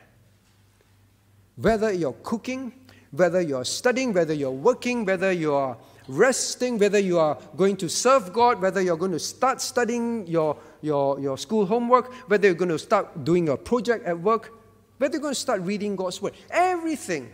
[1.57, 2.73] Whether you're cooking,
[3.13, 5.77] whether you're studying, whether you're working, whether you're
[6.09, 10.57] resting, whether you are going to serve God, whether you're going to start studying your,
[10.83, 14.53] your, your school homework, whether you're going to start doing a project at work,
[14.99, 16.35] whether you're going to start reading God's Word.
[16.51, 17.31] Everything,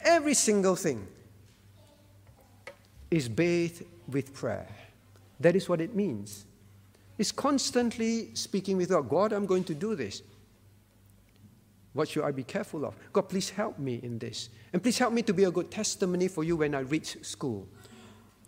[0.00, 1.06] every single thing
[3.10, 4.68] is bathed with prayer.
[5.40, 6.44] That is what it means.
[7.18, 10.22] It's constantly speaking with God God, I'm going to do this.
[11.92, 12.94] What should I be careful of?
[13.12, 14.48] God, please help me in this.
[14.72, 17.66] And please help me to be a good testimony for you when I reach school.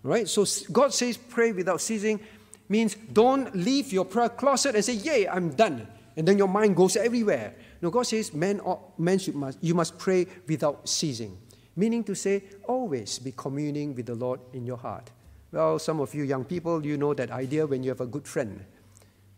[0.02, 0.28] Right?
[0.28, 2.20] So God says pray without ceasing
[2.68, 5.86] means don't leave your prayer closet and say, Yay, I'm done.
[6.16, 7.54] And then your mind goes everywhere.
[7.80, 8.60] No, God says, man,
[8.98, 11.36] man should must, you must pray without ceasing.
[11.74, 15.10] Meaning to say, always be communing with the Lord in your heart.
[15.50, 18.28] Well, some of you young people, you know that idea when you have a good
[18.28, 18.64] friend.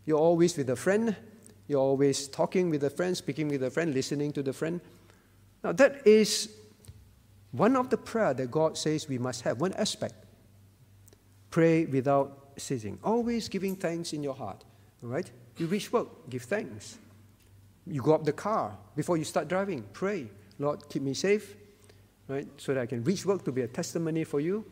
[0.05, 1.15] You're always with a friend,
[1.67, 4.79] you're always talking with a friend, speaking with a friend, listening to the friend.
[5.63, 6.49] Now, that is
[7.51, 10.24] one of the prayer that God says we must have, one aspect.
[11.55, 12.99] Pray without ceasing.
[13.01, 14.65] Always giving thanks in your heart.
[15.01, 15.31] All right?
[15.55, 16.97] You reach work, give thanks.
[17.87, 20.27] You go up the car before you start driving, pray.
[20.59, 21.55] Lord, keep me safe,
[22.27, 22.45] right?
[22.57, 24.65] So that I can reach work to be a testimony for you.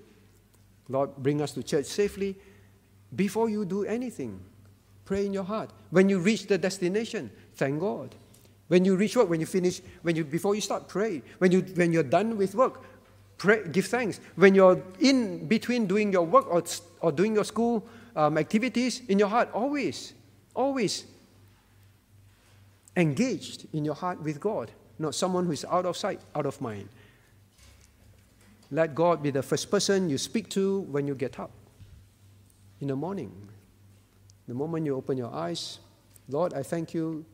[0.89, 2.35] Lord, bring us to church safely.
[3.15, 4.41] Before you do anything,
[5.05, 5.69] pray in your heart.
[5.89, 8.13] When you reach the destination, thank God.
[8.67, 11.21] When you reach work, when you finish, when you before you start, pray.
[11.37, 12.83] When you when you're done with work,
[13.43, 14.21] pray, give thanks.
[14.35, 16.63] When you're in between doing your work or,
[17.01, 20.13] or doing your school um, activities in your heart, always,
[20.55, 21.03] always
[22.95, 26.61] engaged in your heart with God, not someone who is out of sight, out of
[26.61, 26.87] mind.
[28.71, 31.51] Let God be the first person you speak to when you get up
[32.79, 33.31] in the morning.
[34.47, 35.79] The moment you open your eyes,
[36.29, 37.25] Lord, I thank you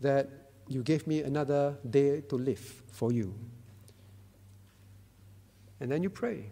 [0.00, 0.28] that
[0.68, 3.34] you gave me another day to live for you.
[5.80, 6.50] And then you pray,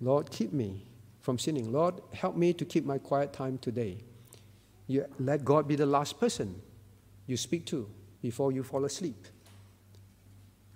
[0.00, 0.84] Lord, keep me
[1.20, 1.72] from sinning.
[1.72, 3.98] Lord, help me to keep my quiet time today.
[4.86, 6.60] You let God be the last person
[7.26, 7.88] you speak to
[8.20, 9.26] before you fall asleep.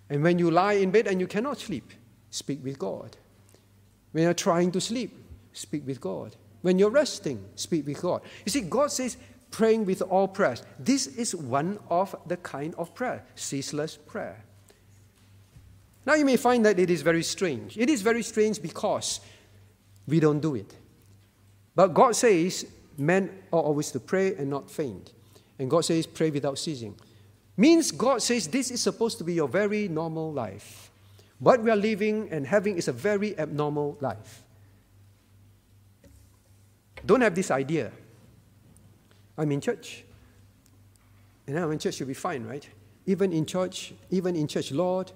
[0.08, 1.92] And when you lie in bed and you cannot sleep,
[2.30, 3.16] speak with God.
[4.12, 5.14] When you're trying to sleep,
[5.52, 6.36] speak with God.
[6.62, 8.22] When you're resting, speak with God.
[8.46, 9.16] You see, God says,
[9.50, 10.62] praying with all prayers.
[10.78, 14.44] This is one of the kind of prayer, ceaseless prayer.
[16.08, 17.76] Now you may find that it is very strange.
[17.76, 19.20] It is very strange because
[20.06, 20.74] we don't do it.
[21.74, 22.64] But God says
[22.96, 25.12] men are always to pray and not faint.
[25.58, 26.94] And God says pray without ceasing.
[27.58, 30.90] Means God says this is supposed to be your very normal life.
[31.40, 34.42] What we are living and having is a very abnormal life.
[37.04, 37.92] Don't have this idea.
[39.36, 40.04] I'm in church.
[41.46, 42.66] And I'm in church, you'll be fine, right?
[43.04, 45.12] Even in church, even in church, Lord,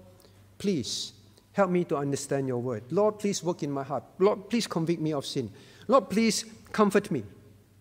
[0.62, 1.12] please
[1.55, 2.85] help me to understand your word.
[2.90, 4.05] Lord, please work in my heart.
[4.20, 5.51] Lord, please convict me of sin.
[5.88, 7.25] Lord, please comfort me,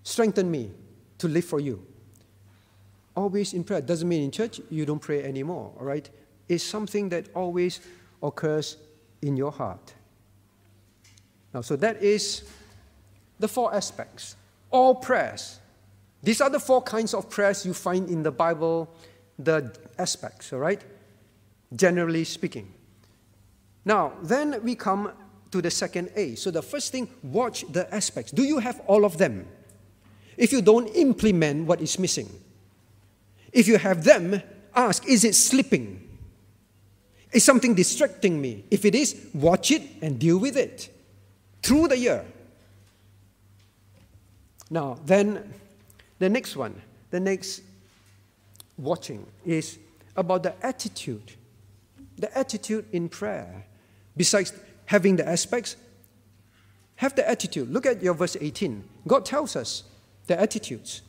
[0.02, 0.72] strengthen me
[1.20, 1.86] to live for you.
[3.16, 3.82] Always in prayer.
[3.82, 6.10] Doesn't mean in church you don't pray anymore, all right?
[6.50, 7.82] It's something that always
[8.24, 8.78] occurs
[9.22, 9.94] in your heart.
[11.54, 12.50] Now, so that is
[13.38, 14.36] the four aspects.
[14.72, 15.60] All prayers.
[16.24, 18.90] These are the four kinds of prayers you find in the Bible,
[19.38, 20.82] the aspects, all right?
[21.76, 22.74] Generally speaking.
[23.86, 25.12] Now, then we come
[25.52, 26.36] to the second A.
[26.36, 28.32] So the first thing, watch the aspects.
[28.32, 29.48] Do you have all of them?
[30.38, 32.30] If you don't implement what is missing,
[33.52, 34.42] if you have them,
[34.74, 36.08] ask, is it slipping?
[37.32, 38.66] Is something distracting me?
[38.72, 40.90] If it is, watch it and deal with it
[41.62, 42.26] through the year.
[44.70, 45.54] Now, then
[46.20, 47.62] the next one, the next
[48.78, 49.78] watching is
[50.16, 51.34] about the attitude.
[52.22, 53.66] The attitude in prayer.
[54.16, 54.54] Besides
[54.86, 55.76] having the aspects,
[56.96, 57.70] have the attitude.
[57.70, 58.84] Look at your verse 18.
[59.06, 59.84] God tells us
[60.28, 61.02] the attitudes.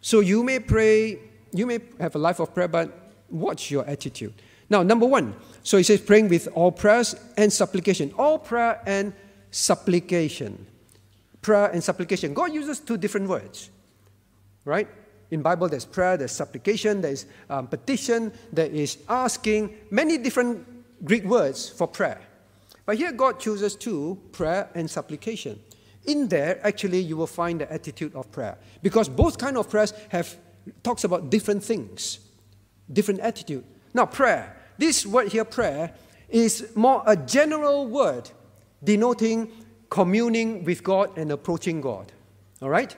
[0.00, 1.18] So you may pray,
[1.52, 4.32] you may have a life of prayer, but watch your attitude.
[4.70, 8.14] Now, number one, so he says praying with all prayers and supplication.
[8.16, 9.12] All prayer and
[9.50, 10.66] supplication
[11.44, 12.34] prayer and supplication.
[12.34, 13.70] God uses two different words,
[14.64, 14.88] right?
[15.34, 20.64] In Bible, there's prayer, there's supplication, there's um, petition, there is asking, many different
[21.04, 22.20] Greek words for prayer.
[22.86, 25.58] But here God chooses two, prayer and supplication.
[26.04, 28.56] In there, actually, you will find the attitude of prayer.
[28.80, 30.36] Because both kind of prayers have
[30.84, 32.20] talks about different things,
[32.92, 33.64] different attitude.
[33.92, 34.56] Now, prayer.
[34.78, 35.92] This word here, prayer,
[36.28, 38.30] is more a general word
[38.84, 39.50] denoting
[39.90, 42.12] communing with God and approaching God.
[42.62, 42.96] All right?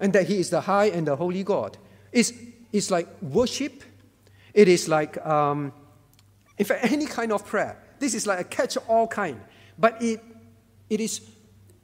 [0.00, 1.76] And that He is the high and the holy God.
[2.12, 2.32] It's,
[2.72, 3.82] it's like worship.
[4.54, 5.72] It is like, um,
[6.56, 7.82] in fact, any kind of prayer.
[7.98, 9.40] This is like a catch all kind.
[9.78, 10.22] But it,
[10.88, 11.20] it is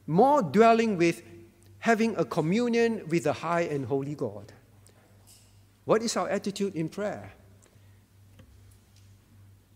[0.07, 1.23] more dwelling with
[1.79, 4.53] having a communion with the high and holy God.
[5.85, 7.33] What is our attitude in prayer?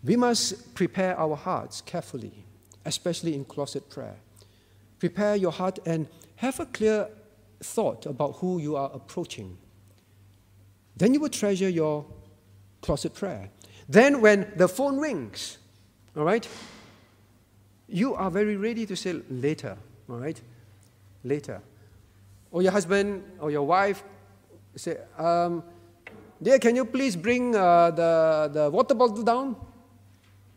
[0.03, 2.45] We must prepare our hearts carefully,
[2.85, 4.17] especially in closet prayer
[4.99, 7.09] prepare your heart and have a clear
[7.61, 9.57] thought about who you are approaching.
[10.97, 12.05] Then you will treasure your
[12.83, 13.51] closet prayer.
[13.89, 15.59] Then, when the phone rings,
[16.17, 16.47] all right,
[17.89, 19.77] you are very ready to say later,
[20.11, 20.41] all right,
[21.25, 21.63] later.
[22.51, 24.03] Or your husband or your wife
[24.77, 25.63] say, um,
[26.41, 29.57] Dear, can you please bring uh, the, the water bottle down?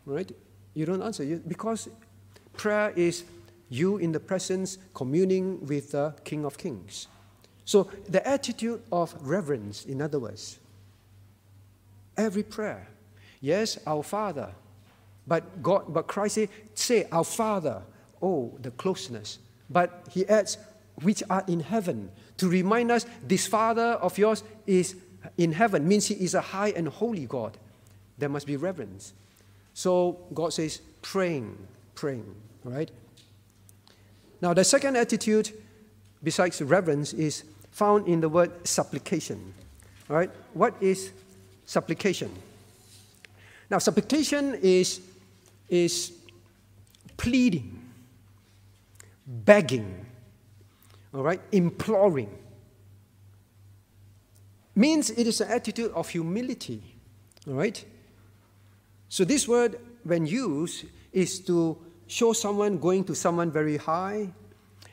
[0.06, 0.30] All right?
[0.74, 1.88] You don't answer you, because
[2.56, 3.24] prayer is
[3.72, 7.08] you in the presence communing with the King of Kings.
[7.64, 10.58] So the attitude of reverence, in other words,
[12.16, 12.88] every prayer,
[13.40, 14.50] yes, our Father,
[15.26, 17.82] but God, but Christ say, say our Father,
[18.20, 19.38] oh, the closeness.
[19.70, 20.58] But he adds,
[21.02, 24.96] which are in heaven, to remind us this Father of yours is
[25.38, 27.56] in heaven, means he is a high and holy God.
[28.18, 29.14] There must be reverence.
[29.72, 31.56] So God says, praying,
[31.94, 32.90] praying, right?
[34.42, 35.52] Now, the second attitude,
[36.22, 39.54] besides reverence, is found in the word supplication.
[40.10, 40.30] All right?
[40.52, 41.12] What is
[41.64, 42.30] supplication.
[43.70, 45.00] Now, supplication is,
[45.68, 46.12] is
[47.16, 47.80] pleading,
[49.26, 50.04] begging,
[51.14, 52.30] all right, imploring.
[54.74, 56.82] Means it is an attitude of humility,
[57.46, 57.82] all right?
[59.08, 61.78] So, this word, when used, is to
[62.12, 64.28] show someone going to someone very high,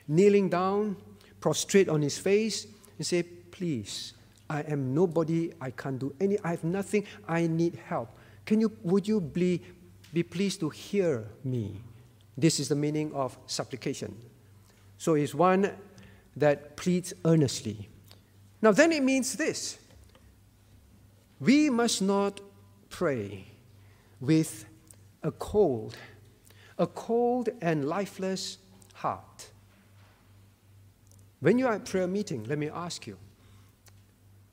[0.07, 0.95] kneeling down,
[1.41, 2.65] prostrate on his face,
[2.97, 4.13] and say, Please,
[4.49, 8.09] I am nobody, I can't do any, I have nothing, I need help.
[8.45, 9.61] Can you, would you be,
[10.13, 11.81] be pleased to hear me?
[12.37, 14.15] This is the meaning of supplication.
[14.97, 15.71] So it's one
[16.37, 17.89] that pleads earnestly.
[18.61, 19.77] Now, then it means this
[21.41, 22.39] we must not
[22.89, 23.45] pray
[24.21, 24.65] with
[25.21, 25.97] a cold,
[26.79, 28.57] a cold and lifeless
[28.93, 29.49] heart.
[31.41, 33.17] When you are at prayer meeting, let me ask you,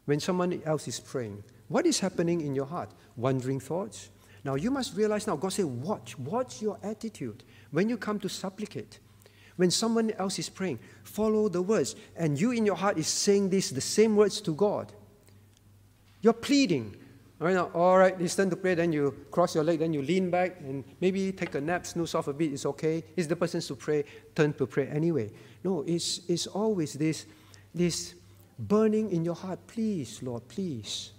[0.05, 2.91] when someone else is praying, what is happening in your heart?
[3.16, 4.11] Wandering thoughts?
[4.45, 7.43] Now you must realize now, God said, watch, watch your attitude.
[7.72, 9.01] When you come to supplicate,
[9.57, 11.97] when someone else is praying, follow the words.
[12.16, 14.93] And you in your heart is saying this, the same words to God.
[16.20, 16.95] You're pleading.
[17.39, 18.74] All right, now, all right, it's time to pray.
[18.74, 22.14] Then you cross your leg, then you lean back and maybe take a nap, snooze
[22.14, 22.53] off a bit.
[22.53, 23.05] It's okay.
[23.14, 25.30] It's the person's to pray, turn to pray anyway.
[25.62, 27.26] No, it's, it's always this,
[27.74, 28.14] this
[28.59, 29.59] burning in your heart.
[29.66, 31.12] Please, Lord, please.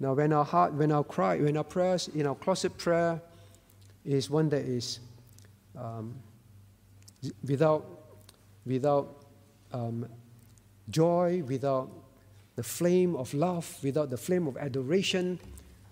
[0.00, 3.22] Now, when our heart, when our cry, when our prayers, in our closet prayer,
[4.04, 4.98] is one that is
[5.78, 6.16] um,
[7.46, 7.86] without,
[8.66, 9.24] without
[9.72, 10.08] um,
[10.90, 12.01] joy, without
[12.56, 15.38] the flame of love, without the flame of adoration,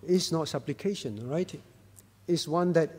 [0.06, 1.60] is not supplication, right?
[2.26, 2.90] It's one that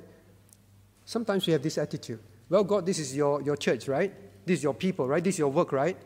[1.06, 2.20] sometimes we have this attitude.
[2.50, 4.12] Well, God, this is your, your church, right?
[4.46, 5.24] This is your people, right?
[5.24, 5.98] This is your work, right?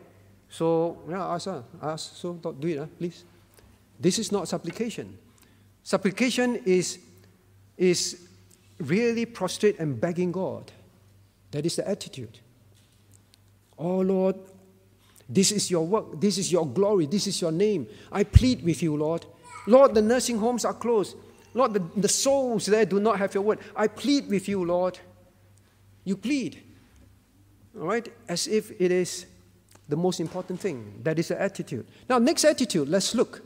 [0.48, 3.24] So, yeah, ask, uh, ask, so do it, uh, please.
[3.98, 5.18] This is not supplication.
[5.82, 6.98] Supplication is,
[7.76, 8.28] is
[8.78, 10.70] really prostrate and begging God.
[11.50, 12.38] That is the attitude.
[13.78, 14.36] Oh Lord,
[15.28, 17.86] this is your work, this is your glory, this is your name.
[18.12, 19.26] I plead with you, Lord.
[19.66, 21.16] Lord, the nursing homes are closed.
[21.54, 23.58] Lord, the, the souls there do not have your word.
[23.74, 24.98] I plead with you, Lord.
[26.04, 26.62] You plead.
[27.74, 28.06] All right?
[28.28, 29.26] As if it is
[29.88, 31.00] the most important thing.
[31.02, 31.86] That is the attitude.
[32.08, 33.42] Now, next attitude, let's look.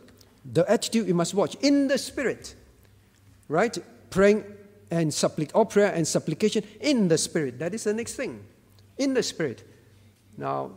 [0.52, 2.54] The attitude you must watch in the spirit.
[3.48, 3.78] Right?
[4.10, 4.44] Praying
[4.90, 7.58] and supplic or prayer and supplication in the spirit.
[7.58, 8.44] That is the next thing.
[8.98, 9.64] In the spirit.
[10.36, 10.72] Now,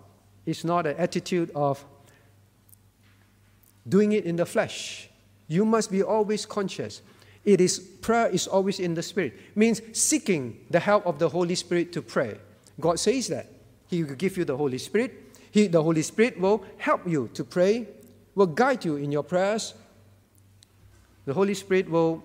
[0.46, 1.84] it's not an attitude of
[3.88, 5.10] doing it in the flesh.
[5.48, 7.02] You must be always conscious.
[7.46, 9.34] It is prayer is always in the spirit.
[9.56, 12.38] Means seeking the help of the Holy Spirit to pray.
[12.80, 13.52] God says that.
[13.88, 15.38] He will give you the Holy Spirit.
[15.52, 17.88] He, the Holy Spirit will help you to pray,
[18.34, 19.76] will guide you in your prayers.
[21.26, 22.24] The Holy Spirit will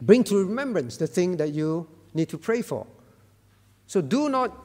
[0.00, 2.86] bring to remembrance the thing that you need to pray for.
[3.86, 4.56] So do not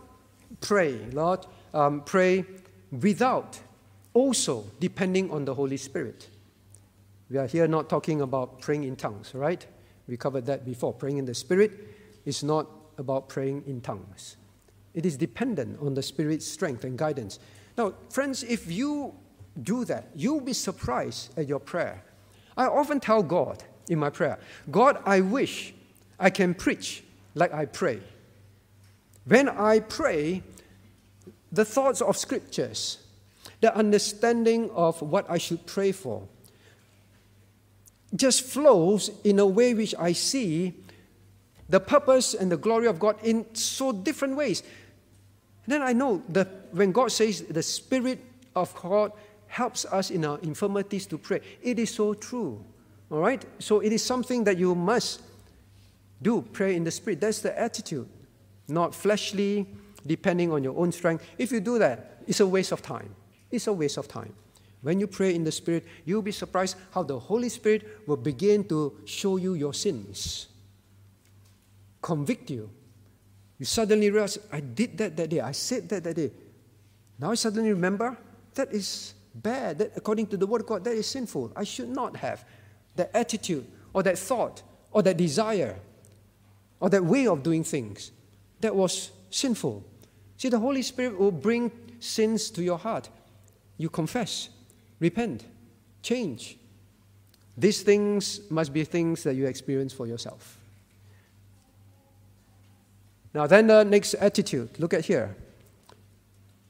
[0.62, 1.46] pray, Lord,
[1.76, 2.46] um, pray
[2.92, 3.60] without
[4.14, 6.30] also depending on the Holy Spirit.
[7.30, 9.66] We are here not talking about praying in tongues, right?
[10.08, 10.94] We covered that before.
[10.94, 11.72] Praying in the Spirit
[12.26, 12.68] is not
[12.98, 14.38] about praying in tongues.
[14.94, 17.40] It is dependent on the Spirit's strength and guidance.
[17.78, 19.14] Now, friends, if you
[19.62, 22.04] do that, you'll be surprised at your prayer.
[22.56, 24.40] I often tell God in my prayer,
[24.72, 25.74] God, I wish
[26.20, 27.04] I can preach
[27.34, 28.00] like I pray.
[29.26, 30.44] When I pray,
[31.56, 32.98] the thoughts of scriptures,
[33.62, 36.28] the understanding of what I should pray for,
[38.16, 40.74] just flows in a way which I see
[41.70, 44.62] the purpose and the glory of God in so different ways.
[45.66, 48.20] And then I know that when God says the Spirit
[48.56, 49.12] of God
[49.48, 52.64] helps us in our infirmities to pray, it is so true.
[53.10, 53.44] All right?
[53.60, 55.22] So it is something that you must
[56.22, 57.22] do, pray in the Spirit.
[57.22, 58.08] That's the attitude,
[58.68, 59.66] not fleshly,
[60.06, 61.26] depending on your own strength.
[61.38, 63.16] If you do that, it's a waste of time.
[63.52, 64.34] It's a waste of time.
[64.82, 68.64] When you pray in the Spirit, you'll be surprised how the Holy Spirit will begin
[68.66, 70.48] to show you your sins,
[72.02, 72.70] convict you.
[73.58, 76.32] You suddenly realize, I did that that day, I said that that day.
[77.18, 78.18] Now I suddenly remember
[78.54, 79.80] that is bad.
[79.80, 81.54] That according to the Word of God, that is sinful.
[81.56, 82.46] I should not have
[82.96, 85.80] that attitude or that thought or that desire
[86.80, 88.12] or that way of doing things
[88.62, 89.84] that was sinful.
[90.38, 93.10] See, the Holy Spirit will bring sins to your heart.
[93.78, 94.50] You confess,
[95.00, 95.44] repent,
[96.02, 96.58] change.
[97.58, 100.58] These things must be things that you experience for yourself.
[103.34, 105.36] Now, then the next attitude, look at here.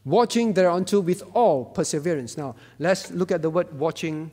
[0.03, 2.37] Watching thereunto with all perseverance.
[2.37, 4.31] Now, let's look at the word watching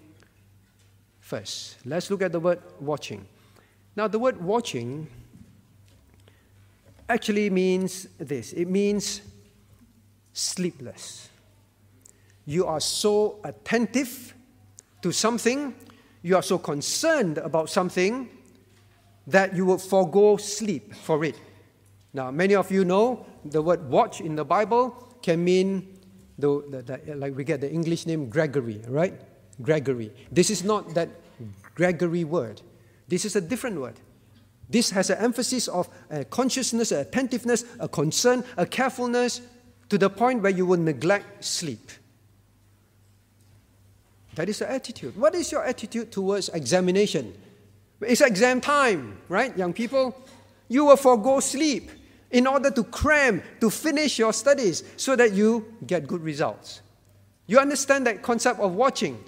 [1.21, 1.77] first.
[1.85, 3.27] Let's look at the word watching.
[3.97, 5.09] Now, the word watching
[7.09, 9.23] actually means this it means
[10.33, 11.29] sleepless.
[12.45, 14.35] You are so attentive
[15.03, 15.75] to something,
[16.23, 18.29] you are so concerned about something
[19.27, 21.39] that you will forego sleep for it.
[22.13, 25.99] Now, many of you know the word watch in the Bible can mean,
[26.39, 29.15] the, the, the, like we get the English name Gregory, right?
[29.61, 30.13] Gregory.
[30.31, 31.09] This is not that
[31.75, 32.61] Gregory word.
[33.09, 33.99] This is a different word.
[34.73, 39.43] This has an emphasis of a consciousness, a attentiveness, a concern, a carefulness
[39.91, 41.91] to the point where you will neglect sleep.
[44.35, 45.15] That is the attitude.
[45.15, 47.35] What is your attitude towards examination?
[48.01, 50.17] It's exam time, right, young people?
[50.69, 51.91] You will forego sleep
[52.31, 56.81] in order to cram, to finish your studies so that you get good results.
[57.47, 59.23] You understand that concept of watching.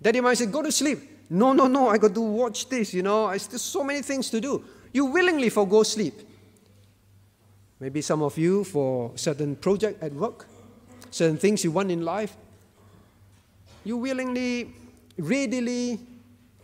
[0.00, 0.98] That you might say, go to sleep.
[1.30, 4.40] No, no, no, I got to watch this, you know, there's so many things to
[4.40, 4.64] do.
[4.92, 6.14] You willingly forego sleep.
[7.78, 10.46] Maybe some of you for certain project at work,
[11.10, 12.36] certain things you want in life,
[13.84, 14.70] you willingly,
[15.16, 15.98] readily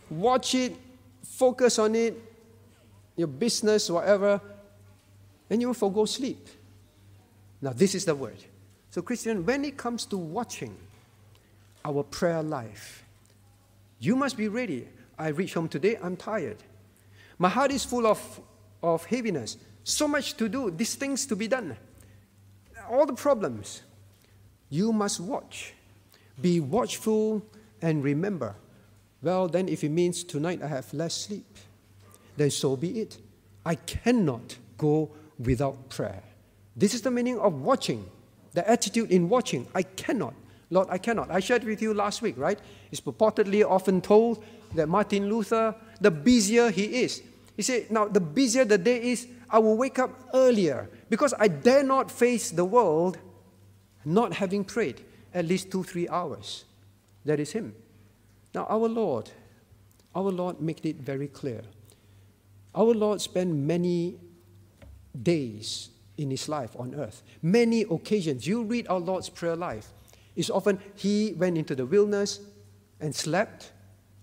[0.09, 0.75] watch it,
[1.23, 2.15] focus on it,
[3.15, 4.39] your business, whatever,
[5.49, 6.47] and you will forego sleep.
[7.61, 8.37] Now, this is the word.
[8.91, 10.75] So, Christian, when it comes to watching
[11.83, 13.03] our prayer life,
[13.99, 14.87] you must be ready.
[15.17, 16.57] I reach home today, I'm tired.
[17.37, 18.41] My heart is full of,
[18.81, 19.57] of heaviness.
[19.83, 21.77] So much to do, these things to be done.
[22.89, 23.81] All the problems.
[24.69, 25.73] You must watch.
[26.41, 27.45] Be watchful
[27.81, 28.55] and remember.
[29.21, 31.57] Well, then, if it means tonight I have less sleep,
[32.35, 33.17] then so be it.
[33.65, 36.23] I cannot go without prayer.
[36.75, 38.05] This is the meaning of watching,
[38.53, 39.67] the attitude in watching.
[39.73, 40.35] I cannot.
[40.69, 41.31] Lord, I cannot.
[41.31, 42.59] I shared with you last week, right?
[42.91, 44.43] It's purportedly often told
[44.75, 47.23] that Martin Luther, the busier he is,
[47.57, 51.47] he said, Now, the busier the day is, I will wake up earlier because I
[51.47, 53.17] dare not face the world
[54.05, 55.01] not having prayed
[55.33, 56.63] at least two, three hours.
[57.25, 57.75] That is him.
[58.53, 59.29] Now, our Lord,
[60.15, 61.61] our Lord made it very clear.
[62.73, 64.19] Our Lord spent many
[65.21, 67.23] days in his life on earth.
[67.41, 68.45] Many occasions.
[68.47, 69.89] You read our Lord's prayer life.
[70.35, 72.39] It's often he went into the wilderness
[72.99, 73.71] and slept.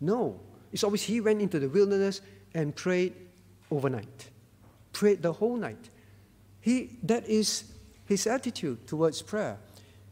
[0.00, 0.40] No.
[0.72, 2.20] It's always he went into the wilderness
[2.54, 3.14] and prayed
[3.70, 4.30] overnight.
[4.92, 5.90] Prayed the whole night.
[6.60, 7.64] He, that is
[8.06, 9.58] his attitude towards prayer.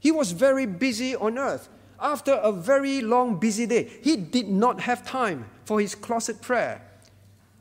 [0.01, 1.69] He was very busy on earth.
[2.01, 6.83] After a very long, busy day, he did not have time for his closet prayer.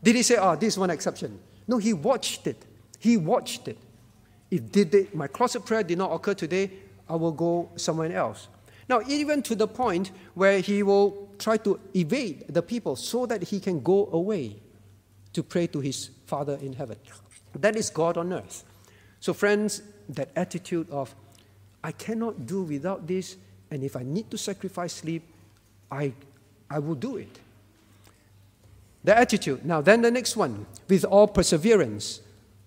[0.02, 1.40] Did he say, oh, this is one exception?
[1.68, 2.66] No, he watched it.
[2.98, 3.78] He watched it.
[4.50, 6.72] If did they, my closet prayer did not occur today,
[7.08, 8.48] I will go somewhere else.
[8.90, 13.44] Now, even to the point where he will try to evade the people so that
[13.44, 14.58] he can go away
[15.34, 16.98] to pray to his Father in heaven.
[17.54, 18.64] That is God on earth.
[19.20, 21.14] So, friends, that attitude of,
[21.84, 23.38] I cannot do without this,
[23.70, 25.24] and if I need to sacrifice sleep,
[25.92, 26.14] I,
[26.70, 27.40] I will do it.
[29.04, 29.66] The attitude.
[29.66, 32.22] Now, then the next one, with all perseverance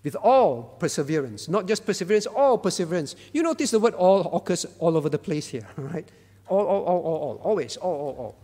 [0.04, 3.16] with all perseverance, not just perseverance, all perseverance.
[3.32, 6.06] You notice the word all occurs all over the place here, right?
[6.46, 8.36] All, all, all, all, all, always, all, all, all.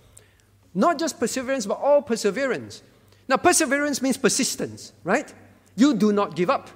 [0.74, 2.82] Not just perseverance, but all perseverance.
[3.30, 5.32] Now, perseverance means persistence, right?
[5.76, 6.68] You do not give up.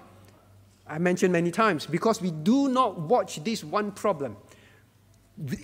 [0.87, 4.37] I mentioned many times because we do not watch this one problem.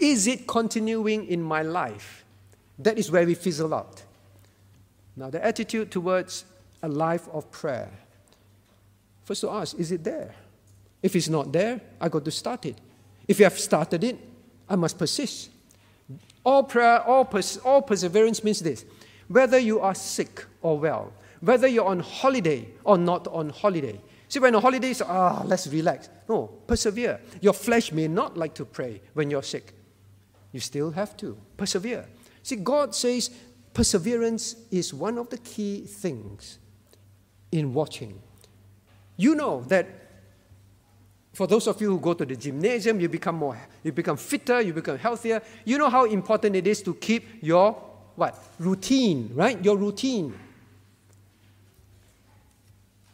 [0.01, 2.24] Is it continuing in my life?
[2.76, 4.03] That is where we fizzle out.
[5.14, 6.45] Now, the attitude towards
[6.82, 7.91] a life of prayer
[9.22, 10.34] First to ask, is it there?
[11.05, 12.76] If it's not there, I got to start it.
[13.28, 14.18] If you have started it,
[14.68, 15.51] I must persist.
[16.43, 18.84] All prayer, all, pers- all perseverance means this
[19.31, 23.99] whether you are sick or well, whether you're on holiday or not on holiday.
[24.28, 26.09] See, when on holidays, ah, let's relax.
[26.28, 27.20] No, persevere.
[27.41, 29.72] Your flesh may not like to pray when you're sick.
[30.51, 32.07] You still have to persevere.
[32.43, 33.31] See, God says
[33.72, 36.59] perseverance is one of the key things
[37.53, 38.20] in watching.
[39.16, 39.87] You know that
[41.33, 44.61] for those of you who go to the gymnasium, you become more, you become fitter,
[44.61, 45.41] you become healthier.
[45.64, 47.89] You know how important it is to keep your
[48.21, 49.64] what routine, right?
[49.64, 50.39] Your routine.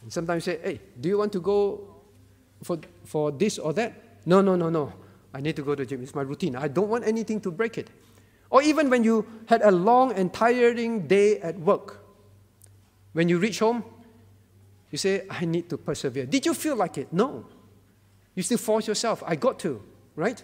[0.03, 1.95] And sometimes you say, "Hey, do you want to go
[2.63, 3.95] for for this or that?"
[4.27, 4.93] No, no, no, no.
[5.33, 6.03] I need to go to the gym.
[6.03, 6.57] It's my routine.
[6.57, 7.89] I don't want anything to break it.
[8.51, 11.99] Or even when you had a long and tiring day at work,
[13.13, 13.85] when you reach home,
[14.91, 16.27] you say, I need to persevere.
[16.27, 17.13] Did you feel like it?
[17.13, 17.45] No.
[18.35, 19.23] You still force yourself.
[19.27, 19.83] I got to,
[20.17, 20.43] right?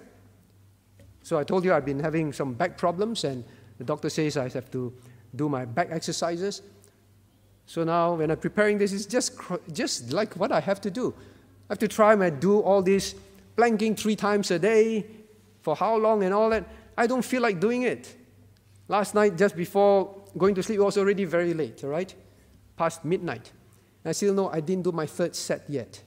[1.23, 3.45] So I told you I've been having some back problems, and
[3.83, 4.95] the doctor says I have to
[5.35, 6.63] do my back exercises.
[7.67, 9.33] So now, when I'm preparing this, it's just,
[9.73, 11.13] just like what I have to do.
[11.69, 13.17] I have to try and do all this
[13.57, 15.05] planking three times a day
[15.63, 16.65] for how long and all that.
[16.97, 18.15] I don't feel like doing it.
[18.87, 22.15] Last night, just before going to sleep, it was already very late, all right?
[22.77, 23.51] Past midnight.
[24.05, 26.01] And I still know I didn't do my third set yet.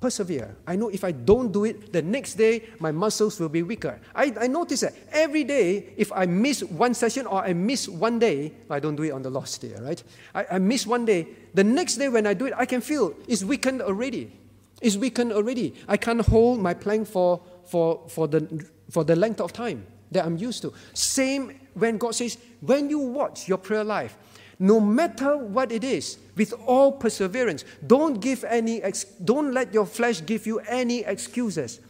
[0.00, 0.56] Persevere.
[0.66, 4.00] I know if I don't do it, the next day my muscles will be weaker.
[4.14, 8.18] I, I notice that every day, if I miss one session or I miss one
[8.18, 10.02] day, I don't do it on the last day, right?
[10.34, 13.14] I, I miss one day, the next day when I do it, I can feel
[13.28, 14.32] it's weakened already.
[14.80, 15.74] It's weakened already.
[15.86, 20.24] I can't hold my plank for, for, for, the, for the length of time that
[20.24, 20.72] I'm used to.
[20.94, 24.16] Same when God says, when you watch your prayer life,
[24.60, 27.64] no matter what it is, with all perseverance.
[27.84, 31.80] Don't give any ex- don't let your flesh give you any excuses.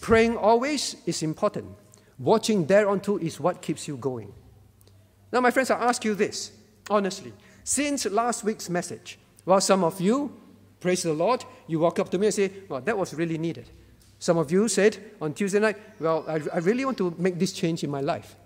[0.00, 1.66] Praying always is important.
[2.18, 4.32] Watching thereunto is what keeps you going.
[5.32, 6.52] Now, my friends, I ask you this
[6.90, 7.32] honestly.
[7.64, 10.32] Since last week's message, well, some of you,
[10.80, 13.68] praise the Lord, you walk up to me and say, Well, that was really needed.
[14.18, 17.52] Some of you said on Tuesday night, Well, I, I really want to make this
[17.52, 18.36] change in my life.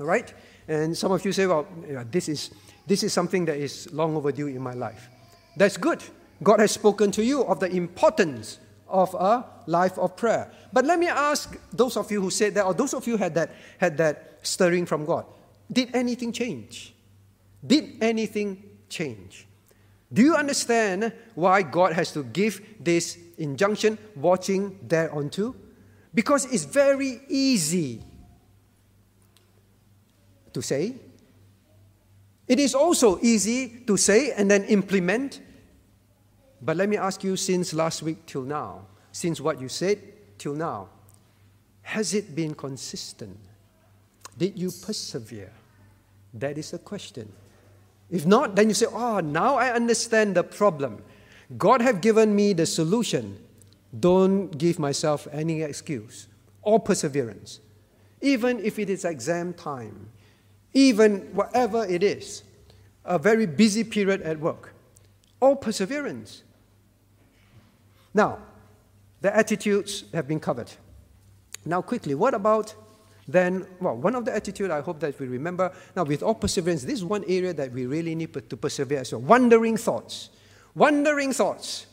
[0.00, 0.32] All right?
[0.68, 2.50] And some of you say, well, yeah, this, is,
[2.86, 5.08] this is something that is long overdue in my life.
[5.56, 6.02] That's good.
[6.42, 8.58] God has spoken to you of the importance
[8.88, 10.50] of a life of prayer.
[10.72, 13.34] But let me ask those of you who said that, or those of you had
[13.34, 15.24] that, had that stirring from God,
[15.70, 16.94] did anything change?
[17.66, 19.46] Did anything change?
[20.12, 25.56] Do you understand why God has to give this injunction, watching thereunto?
[26.12, 28.02] Because it's very easy
[30.54, 30.94] to say.
[32.48, 35.40] It is also easy to say and then implement.
[36.60, 39.98] But let me ask you since last week till now, since what you said
[40.38, 40.88] till now,
[41.82, 43.38] has it been consistent?
[44.38, 45.52] Did you persevere?
[46.34, 47.30] That is the question.
[48.10, 51.02] If not, then you say, Oh, now I understand the problem.
[51.58, 53.38] God have given me the solution.
[53.98, 56.28] Don't give myself any excuse
[56.62, 57.60] or perseverance.
[58.20, 60.08] Even if it is exam time,
[60.74, 62.42] even whatever it is,
[63.04, 64.72] a very busy period at work,
[65.40, 66.42] or perseverance.
[68.14, 68.38] Now,
[69.20, 70.70] the attitudes have been covered.
[71.64, 72.74] Now, quickly, what about
[73.28, 73.66] then?
[73.80, 75.72] Well, one of the attitude I hope that we remember.
[75.94, 79.20] Now, with all perseverance, this is one area that we really need to persevere well.
[79.20, 80.30] Wandering thoughts.
[80.74, 81.86] Wandering thoughts.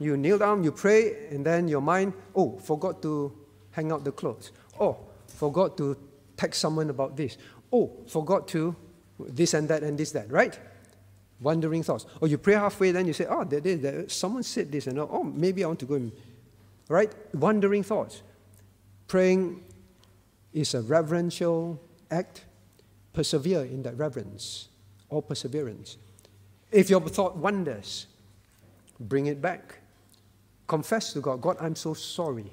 [0.00, 3.32] You kneel down, you pray, and then your mind, oh, forgot to
[3.72, 4.52] hang out the clothes.
[4.78, 5.96] Oh, forgot to
[6.38, 7.36] text someone about this.
[7.70, 8.74] Oh, forgot to
[9.18, 10.58] this and that and this, that, right?
[11.40, 12.06] Wandering thoughts.
[12.20, 15.24] Or you pray halfway, then you say, oh, there, there, someone said this, and oh,
[15.24, 16.12] maybe I want to go and,
[16.88, 17.12] right?
[17.34, 18.22] Wandering thoughts.
[19.08, 19.62] Praying
[20.54, 21.80] is a reverential
[22.10, 22.44] act.
[23.12, 24.68] Persevere in that reverence
[25.08, 25.96] or perseverance.
[26.70, 28.06] If your thought wanders,
[29.00, 29.80] bring it back.
[30.68, 32.52] Confess to God, God, I'm so sorry.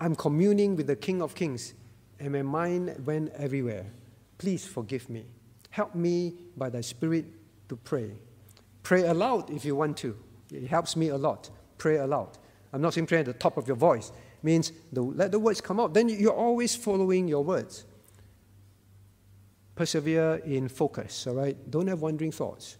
[0.00, 1.74] I'm communing with the King of Kings
[2.20, 3.86] and my mind went everywhere.
[4.38, 5.24] Please forgive me.
[5.70, 7.24] Help me by thy Spirit
[7.68, 8.12] to pray.
[8.82, 10.16] Pray aloud if you want to.
[10.52, 11.50] It helps me a lot.
[11.78, 12.36] Pray aloud.
[12.72, 14.10] I'm not saying pray at the top of your voice.
[14.10, 15.94] It means the, let the words come out.
[15.94, 17.84] Then you're always following your words.
[19.74, 21.70] Persevere in focus, all right?
[21.70, 22.76] Don't have wandering thoughts.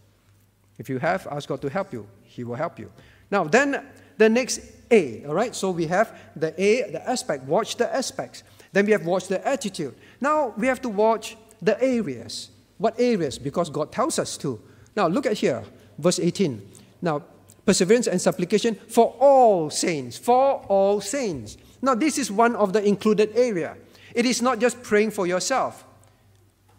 [0.79, 2.07] If you have, ask God to help you.
[2.23, 2.91] He will help you.
[3.31, 3.87] Now, then
[4.19, 4.61] the next
[4.91, 5.55] A, all right?
[5.55, 7.45] So we have the A, the aspect.
[7.45, 8.43] Watch the aspects.
[8.73, 9.95] Then we have watched the attitude.
[10.21, 12.51] Now we have to watch the areas.
[12.79, 13.39] What areas?
[13.39, 14.61] Because God tells us to.
[14.97, 15.65] Now look at here,
[15.99, 16.61] verse 18.
[17.03, 17.23] Now,
[17.67, 20.19] perseverance and supplication for all saints.
[20.19, 21.57] For all saints.
[21.83, 23.77] Now, this is one of the included area.
[24.15, 25.85] It is not just praying for yourself.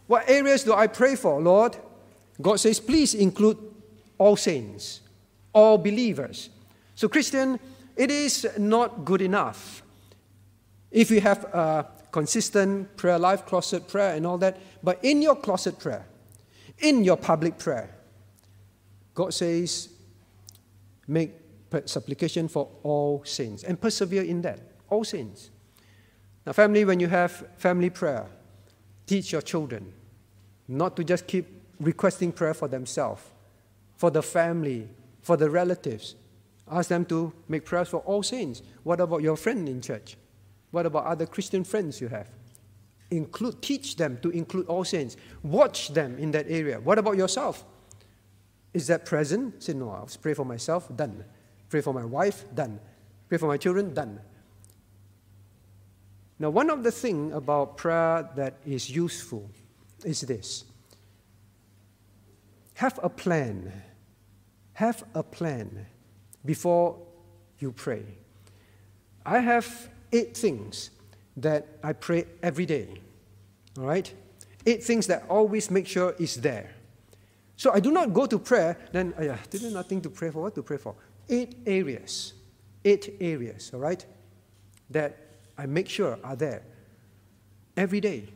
[0.08, 1.78] What areas do I pray for, Lord?
[2.42, 3.58] God says, please include
[4.18, 5.02] all saints,
[5.54, 6.50] all believers.
[6.96, 7.60] So, Christian,
[7.96, 9.82] it is not good enough
[10.92, 15.36] if you have a consistent prayer life, closet prayer, and all that, but in your
[15.36, 16.06] closet prayer,
[16.80, 17.90] in your public prayer,
[19.14, 19.90] God says,
[21.08, 21.34] make
[21.86, 24.60] supplication for all sins and persevere in that.
[24.90, 25.50] All sins.
[26.46, 28.26] Now, family, when you have family prayer,
[29.06, 29.94] teach your children
[30.68, 31.48] not to just keep
[31.80, 33.22] requesting prayer for themselves,
[33.96, 34.90] for the family,
[35.22, 36.16] for the relatives.
[36.70, 38.62] Ask them to make prayers for all sins.
[38.84, 40.16] What about your friend in church?
[40.72, 42.28] What about other Christian friends you have?
[43.10, 45.18] Include, teach them to include all saints.
[45.44, 46.80] Watch them in that area.
[46.80, 47.66] What about yourself?
[48.74, 49.62] Is that present?
[49.62, 51.26] Say, no, I'll pray for myself, done.
[51.70, 52.80] Pray for my wife, done.
[53.28, 54.20] Pray for my children, done.
[56.40, 59.50] Now, one of the things about prayer that is useful
[60.04, 60.66] is this
[62.76, 63.72] have a plan.
[64.74, 65.86] Have a plan
[66.44, 66.98] before
[67.60, 68.04] you pray.
[69.24, 70.92] I have eight things
[71.38, 73.02] that I pray every day.
[73.78, 74.12] All right?
[74.66, 76.72] Eight things that always make sure is there.
[77.56, 80.42] So I do not go to prayer, then, oh yeah, there's nothing to pray for.
[80.42, 80.96] What to pray for?
[81.30, 82.34] Eight areas.
[82.84, 84.04] Eight areas, all right?
[84.90, 85.18] That
[85.58, 86.64] I make sure are there
[87.78, 88.28] every day.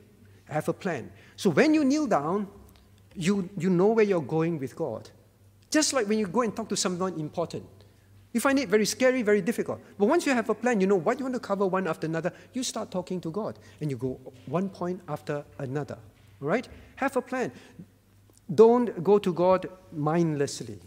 [0.49, 1.11] I have a plan.
[1.35, 2.47] So when you kneel down,
[3.15, 5.09] you, you know where you're going with God.
[5.71, 7.65] Just like when you go and talk to someone important.
[8.35, 9.79] You find it very scary, very difficult.
[9.97, 12.05] But once you have a plan, you know what you want to cover one after
[12.05, 15.97] another, you start talking to God and you go one point after another.
[16.41, 16.67] All right?
[16.97, 17.53] Have a plan.
[18.53, 20.79] Don't go to God mindlessly.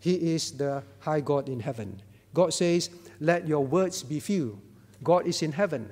[0.00, 2.02] He is the high God in heaven.
[2.34, 2.90] God says,
[3.20, 4.60] Let your words be few.
[5.04, 5.88] God is in heaven.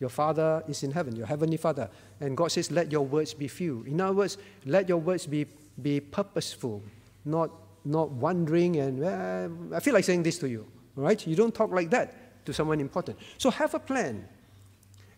[0.00, 1.88] Your Father is in heaven, your Heavenly Father.
[2.18, 3.84] And God says, Let your words be few.
[3.84, 5.46] In other words, let your words be,
[5.80, 6.82] be purposeful,
[7.24, 7.52] not,
[7.88, 10.66] not wondering and, uh, I feel like saying this to you.
[10.96, 11.26] All right?
[11.26, 13.18] You don't talk like that to someone important.
[13.38, 14.28] So have a plan.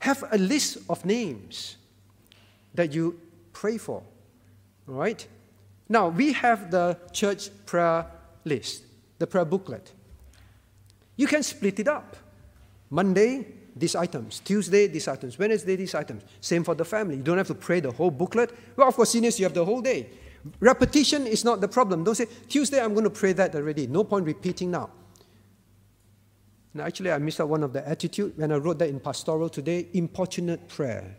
[0.01, 1.77] Have a list of names
[2.75, 3.21] that you
[3.53, 4.03] pray for.
[4.89, 5.27] All right?
[5.89, 8.07] Now, we have the church prayer
[8.45, 8.85] list,
[9.19, 9.93] the prayer booklet.
[11.17, 12.17] You can split it up.
[12.89, 13.47] Monday,
[13.77, 14.41] these items.
[14.41, 15.39] Tuesday, these items.
[15.39, 16.23] Wednesday, these items.
[16.41, 17.17] Same for the family.
[17.17, 18.53] You don't have to pray the whole booklet.
[18.77, 20.09] Well, of course, seniors, you have the whole day.
[20.59, 22.05] Repetition is not the problem.
[22.05, 23.87] Don't say, Tuesday, I'm going to pray that already.
[23.87, 24.91] No point repeating now.
[26.73, 29.49] Now, actually, I missed out one of the attitude when I wrote that in pastoral
[29.49, 31.17] today importunate prayer.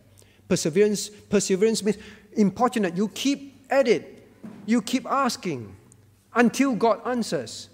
[0.48, 1.98] Perseverance, perseverance means
[2.34, 2.96] importunate.
[2.96, 4.28] You keep at it,
[4.66, 5.76] you keep asking
[6.34, 7.70] until God answers.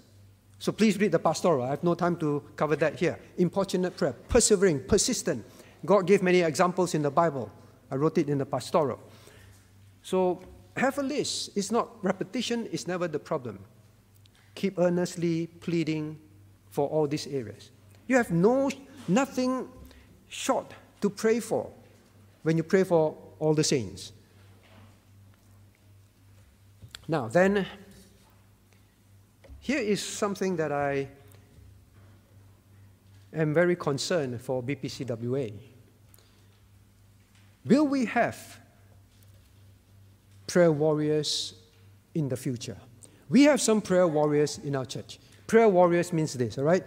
[0.58, 1.64] So please read the pastoral.
[1.64, 3.18] I have no time to cover that here.
[3.36, 5.44] Importunate prayer, persevering, persistent.
[5.84, 7.50] God gave many examples in the Bible.
[7.90, 8.98] I wrote it in the pastoral.
[10.02, 10.42] So
[10.78, 11.50] have a list.
[11.56, 13.58] It's not repetition, it's never the problem.
[14.54, 16.18] Keep earnestly pleading
[16.70, 17.70] for all these areas.
[18.06, 18.70] You have no
[19.06, 19.68] nothing
[20.28, 21.70] short to pray for
[22.42, 24.12] when you pray for all the saints.
[27.06, 27.66] Now then
[29.60, 31.08] here is something that I
[33.32, 35.52] am very concerned for BPCWA.
[37.64, 38.58] Will we have
[40.48, 41.54] prayer warriors
[42.14, 42.76] in the future?
[43.28, 45.20] We have some prayer warriors in our church.
[45.46, 46.82] Prayer warriors means this, all right?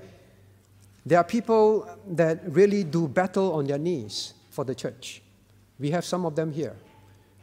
[1.06, 5.22] There are people that really do battle on their knees for the church.
[5.80, 6.76] We have some of them here,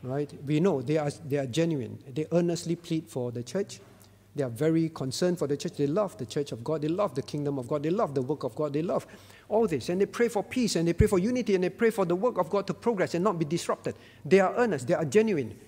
[0.03, 0.33] right?
[0.47, 1.99] We know they are, they are genuine.
[2.15, 3.81] They earnestly plead for the church.
[4.37, 5.73] They are very concerned for the church.
[5.73, 6.83] They love the church of God.
[6.83, 7.83] They love the kingdom of God.
[7.83, 8.73] They love the work of God.
[8.73, 9.05] They love
[9.49, 9.89] all this.
[9.89, 12.15] And they pray for peace and they pray for unity and they pray for the
[12.15, 13.97] work of God to progress and not be disrupted.
[14.25, 14.87] They are earnest.
[14.87, 15.59] They are genuine.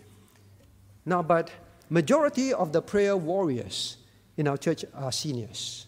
[1.04, 1.50] Now, but
[1.88, 3.96] majority of the prayer warriors
[4.36, 5.86] in our church are seniors.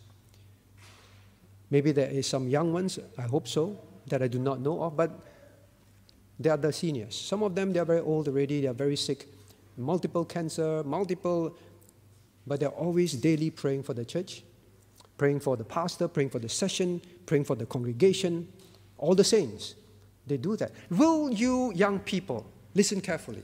[1.71, 4.97] Maybe there is some young ones, I hope so, that I do not know of,
[4.97, 5.11] but
[6.39, 7.15] they are the seniors.
[7.15, 9.27] Some of them, they are very old already, they are very sick,
[9.77, 11.57] multiple cancer, multiple
[12.47, 14.43] but they're always daily praying for the church,
[15.17, 18.49] praying for the pastor, praying for the session, praying for the congregation,
[18.99, 19.75] all the saints.
[20.27, 20.73] They do that.
[20.91, 23.43] Will you, young people, listen carefully?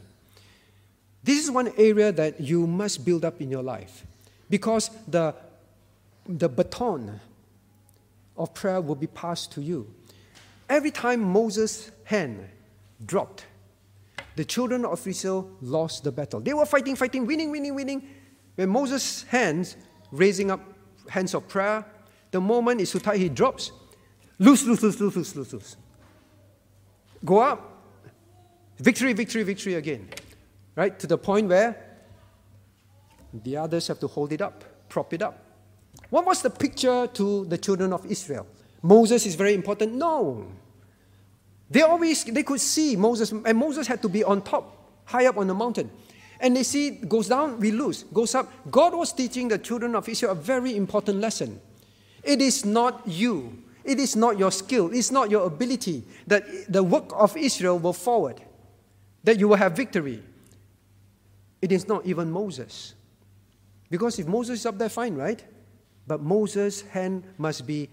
[1.23, 4.07] This is one area that you must build up in your life
[4.49, 5.35] because the,
[6.27, 7.21] the baton
[8.37, 9.93] of prayer will be passed to you.
[10.69, 12.49] Every time Moses' hand
[13.05, 13.47] dropped,
[14.37, 16.41] the children of Israel lost the battle.
[16.41, 18.09] They were fighting, fighting, winning, winning, winning.
[18.55, 19.77] When Moses' hands,
[20.13, 20.61] raising up
[21.09, 21.85] hands of prayer,
[22.31, 23.73] the moment is too tight, he drops.
[24.39, 25.77] Loose, loose, loose, loose, loose, loose, loose.
[27.25, 27.83] Go up.
[28.79, 30.09] Victory, victory, victory again.
[30.79, 30.97] Right?
[31.01, 31.75] To the point where
[33.35, 35.43] the others have to hold it up, prop it up.
[36.09, 38.47] What was the picture to the children of Israel?
[38.81, 39.95] Moses is very important?
[39.95, 40.47] No.
[41.69, 45.37] They always they could see Moses, and Moses had to be on top, high up
[45.37, 45.91] on the mountain.
[46.39, 48.05] And they see goes down, we lose.
[48.15, 48.49] Goes up.
[48.71, 51.61] God was teaching the children of Israel a very important lesson.
[52.23, 53.65] It is not you.
[53.83, 54.95] It is not your skill.
[54.95, 58.41] It's not your ability that the work of Israel will forward,
[59.25, 60.23] that you will have victory.
[61.61, 62.95] It is not even Moses.
[63.91, 65.43] Because if Moses is up there, fine, right?
[66.07, 67.89] But Moses' hand must be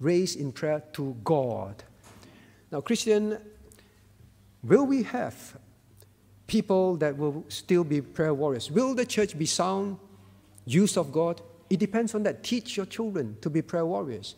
[0.00, 1.82] raised in prayer to God.
[2.70, 3.38] Now, Christian,
[4.62, 5.56] will we have
[6.46, 8.70] people that will still be prayer warriors.
[8.70, 9.98] Will the church be sound,
[10.64, 11.40] use of God?
[11.68, 12.42] It depends on that.
[12.42, 14.36] Teach your children to be prayer warriors.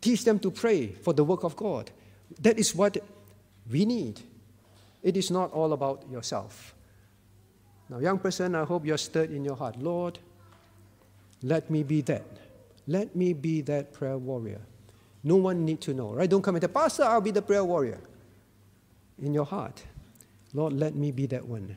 [0.00, 1.90] Teach them to pray for the work of God.
[2.40, 2.96] That is what
[3.70, 4.20] we need.
[5.02, 6.74] It is not all about yourself.
[7.90, 9.76] Now, young person, I hope you're stirred in your heart.
[9.82, 10.20] Lord,
[11.42, 12.24] let me be that.
[12.86, 14.60] Let me be that prayer warrior.
[15.24, 16.30] No one need to know, right?
[16.30, 18.00] Don't come and say, Pastor, I'll be the prayer warrior.
[19.20, 19.82] In your heart,
[20.54, 21.76] Lord, let me be that one.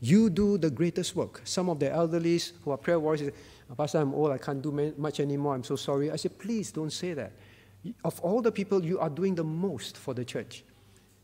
[0.00, 1.40] You do the greatest work.
[1.44, 3.32] Some of the elderlies who are prayer warriors say,
[3.76, 6.10] Pastor, I'm old, I can't do much anymore, I'm so sorry.
[6.10, 7.32] I said, please don't say that.
[8.04, 10.64] Of all the people, you are doing the most for the church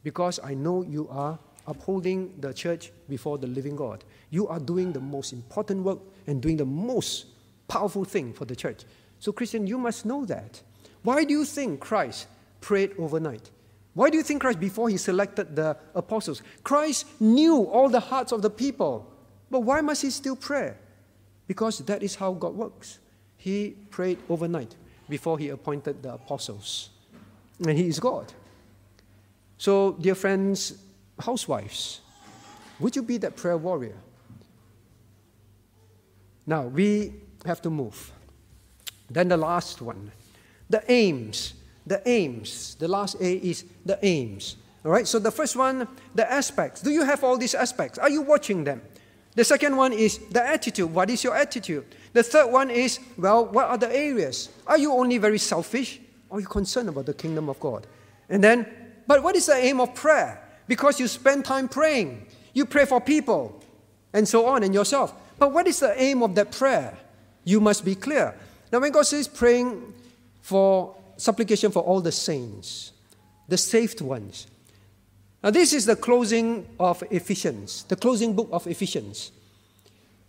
[0.02, 4.04] because I know you are upholding the church before the living God.
[4.30, 7.26] You are doing the most important work and doing the most
[7.68, 8.84] powerful thing for the church.
[9.18, 10.60] So, Christian, you must know that.
[11.02, 12.26] Why do you think Christ
[12.60, 13.50] prayed overnight?
[13.94, 18.32] Why do you think Christ, before he selected the apostles, Christ knew all the hearts
[18.32, 19.10] of the people?
[19.50, 20.74] But why must he still pray?
[21.46, 22.98] Because that is how God works.
[23.36, 24.74] He prayed overnight
[25.08, 26.90] before he appointed the apostles.
[27.60, 28.32] And he is God.
[29.58, 30.83] So, dear friends,
[31.18, 32.00] housewives,
[32.80, 33.96] would you be that prayer warrior?
[36.46, 37.14] Now, we
[37.46, 38.12] have to move.
[39.10, 40.10] Then the last one,
[40.68, 41.54] the aims.
[41.86, 42.74] The aims.
[42.76, 44.56] The last A is the aims.
[44.84, 46.80] All right, so the first one, the aspects.
[46.80, 47.98] Do you have all these aspects?
[47.98, 48.82] Are you watching them?
[49.34, 50.92] The second one is the attitude.
[50.92, 51.84] What is your attitude?
[52.12, 54.50] The third one is, well, what are the areas?
[54.66, 56.00] Are you only very selfish?
[56.30, 57.86] Are you concerned about the kingdom of God?
[58.28, 58.66] And then,
[59.06, 60.40] but what is the aim of prayer?
[60.66, 62.26] Because you spend time praying.
[62.52, 63.62] You pray for people
[64.12, 65.14] and so on and yourself.
[65.38, 66.96] But what is the aim of that prayer?
[67.44, 68.34] You must be clear.
[68.72, 69.92] Now, when God says praying
[70.40, 72.92] for supplication for all the saints,
[73.48, 74.46] the saved ones,
[75.44, 79.30] now, this is the closing of Ephesians, the closing book of Ephesians.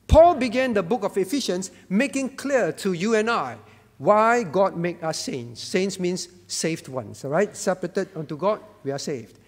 [0.07, 3.55] Paul began the book of Ephesians making clear to you and I
[3.97, 5.61] why God made us saints.
[5.61, 7.55] Saints means saved ones, all right?
[7.55, 9.39] Separated unto God, we are saved.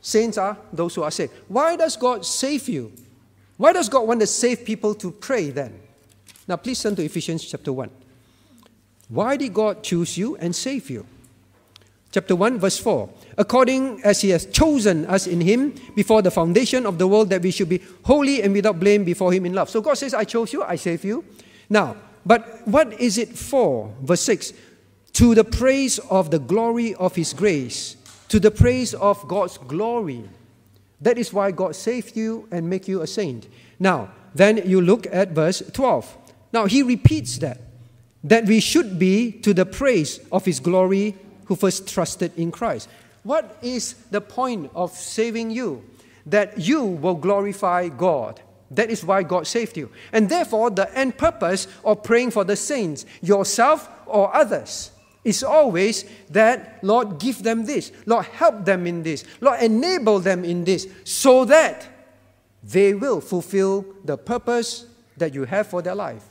[0.00, 1.32] Saints are those who are saved.
[1.48, 2.92] Why does God save you?
[3.56, 5.78] Why does God want to save people to pray then?
[6.48, 7.90] Now, please turn to Ephesians chapter 1.
[9.08, 11.06] Why did God choose you and save you?
[12.12, 13.08] Chapter 1, verse 4.
[13.38, 17.42] According as he has chosen us in him before the foundation of the world, that
[17.42, 19.70] we should be holy and without blame before him in love.
[19.70, 21.24] So God says, I chose you, I save you.
[21.68, 21.96] Now,
[22.26, 23.94] but what is it for?
[24.02, 24.52] Verse 6
[25.14, 27.96] To the praise of the glory of his grace,
[28.30, 30.24] to the praise of God's glory.
[31.00, 33.48] That is why God saved you and make you a saint.
[33.78, 36.16] Now, then you look at verse 12.
[36.52, 37.60] Now, he repeats that,
[38.22, 41.16] that we should be to the praise of his glory
[41.46, 42.88] who first trusted in Christ.
[43.24, 45.84] What is the point of saving you?
[46.26, 48.40] That you will glorify God.
[48.70, 49.90] That is why God saved you.
[50.12, 54.92] And therefore, the end purpose of praying for the saints, yourself or others,
[55.24, 57.92] is always that, Lord, give them this.
[58.06, 59.24] Lord, help them in this.
[59.40, 61.86] Lord, enable them in this, so that
[62.62, 66.24] they will fulfill the purpose that you have for their life.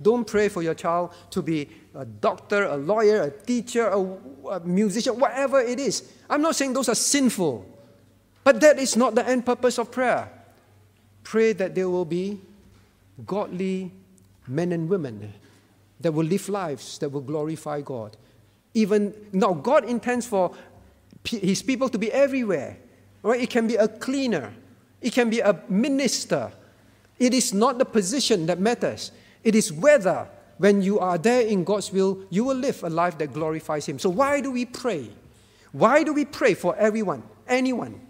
[0.00, 4.60] Don't pray for your child to be a doctor, a lawyer, a teacher, a, a,
[4.60, 6.10] musician, whatever it is.
[6.28, 7.64] I'm not saying those are sinful,
[8.42, 10.30] but that is not the end purpose of prayer.
[11.22, 12.40] Pray that they will be
[13.24, 13.92] godly
[14.46, 15.32] men and women
[16.04, 18.14] that will live lives that will glorify God.
[18.74, 20.54] Even now, God intends for
[21.24, 22.76] His people to be everywhere.
[23.22, 23.40] Right?
[23.40, 24.52] It can be a cleaner,
[25.00, 26.52] it can be a minister.
[27.18, 29.12] It is not the position that matters.
[29.44, 30.28] It is whether,
[30.58, 33.98] when you are there in God's will, you will live a life that glorifies Him.
[33.98, 35.08] So, why do we pray?
[35.72, 38.00] Why do we pray for everyone, anyone?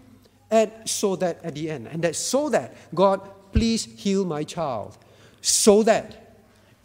[0.51, 3.21] And so that at the end, and that so that, God,
[3.53, 4.97] please heal my child,
[5.39, 6.24] so that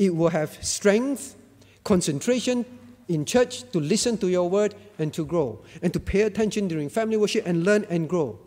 [0.01, 1.37] it will have strength,
[1.85, 2.65] concentration
[3.09, 6.89] in church to listen to your word and to grow, and to pay attention during
[6.89, 8.39] family worship and learn and grow.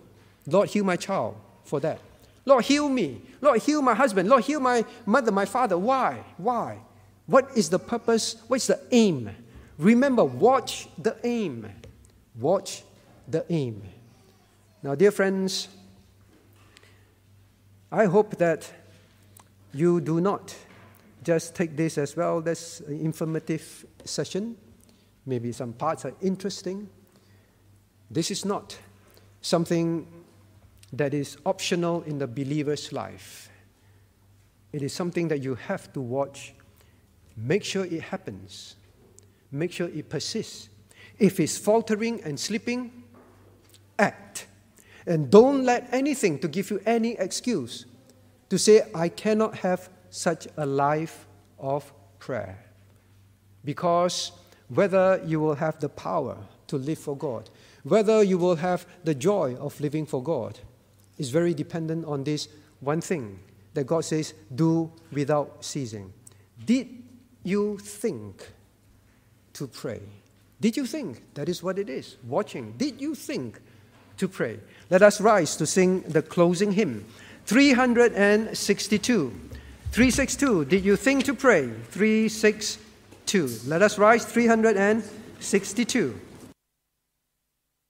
[0.47, 1.99] Lord, heal my child for that.
[2.43, 3.21] Lord, heal me.
[3.39, 4.29] Lord, heal my husband.
[4.29, 5.77] Lord, heal my mother, my father.
[5.77, 6.23] Why?
[6.37, 6.79] Why?
[7.27, 8.35] What is the purpose?
[8.47, 9.29] What's the aim?
[9.77, 11.69] Remember, watch the aim.
[12.39, 12.81] Watch
[13.27, 13.83] the aim.
[14.81, 15.67] Now, dear friends,
[17.91, 18.67] I hope that
[19.71, 20.55] you do not
[21.23, 22.41] just take this as well.
[22.41, 24.57] That's an informative session.
[25.25, 26.89] Maybe some parts are interesting.
[28.11, 28.77] This is not
[29.41, 30.07] something
[30.91, 33.49] that is optional in the believer's life.
[34.71, 36.53] It is something that you have to watch.
[37.35, 38.75] Make sure it happens.
[39.51, 40.69] Make sure it persists.
[41.19, 43.03] If it's faltering and slipping,
[43.97, 44.47] act.
[45.05, 47.85] And don't let anything to give you any excuse
[48.49, 51.25] to say, I cannot have such a life
[51.57, 52.59] of prayer.
[53.65, 54.31] Because
[54.69, 56.37] whether you will have the power
[56.67, 57.49] to live for God,
[57.81, 60.59] whether you will have the joy of living for God,
[61.17, 62.47] is very dependent on this
[62.79, 63.39] one thing
[63.73, 66.13] that God says, do without ceasing.
[66.63, 66.89] Did
[67.41, 68.47] you think
[69.53, 70.01] to pray?
[70.61, 72.17] Did you think that is what it is?
[72.27, 72.73] Watching.
[72.77, 73.59] Did you think
[74.17, 74.59] to pray?
[74.91, 77.03] Let us rise to sing the closing hymn.
[77.45, 79.33] 362.
[79.93, 80.65] 362.
[80.65, 81.69] Did you think to pray?
[81.69, 83.59] 362.
[83.67, 84.25] Let us rise.
[84.25, 86.19] 362.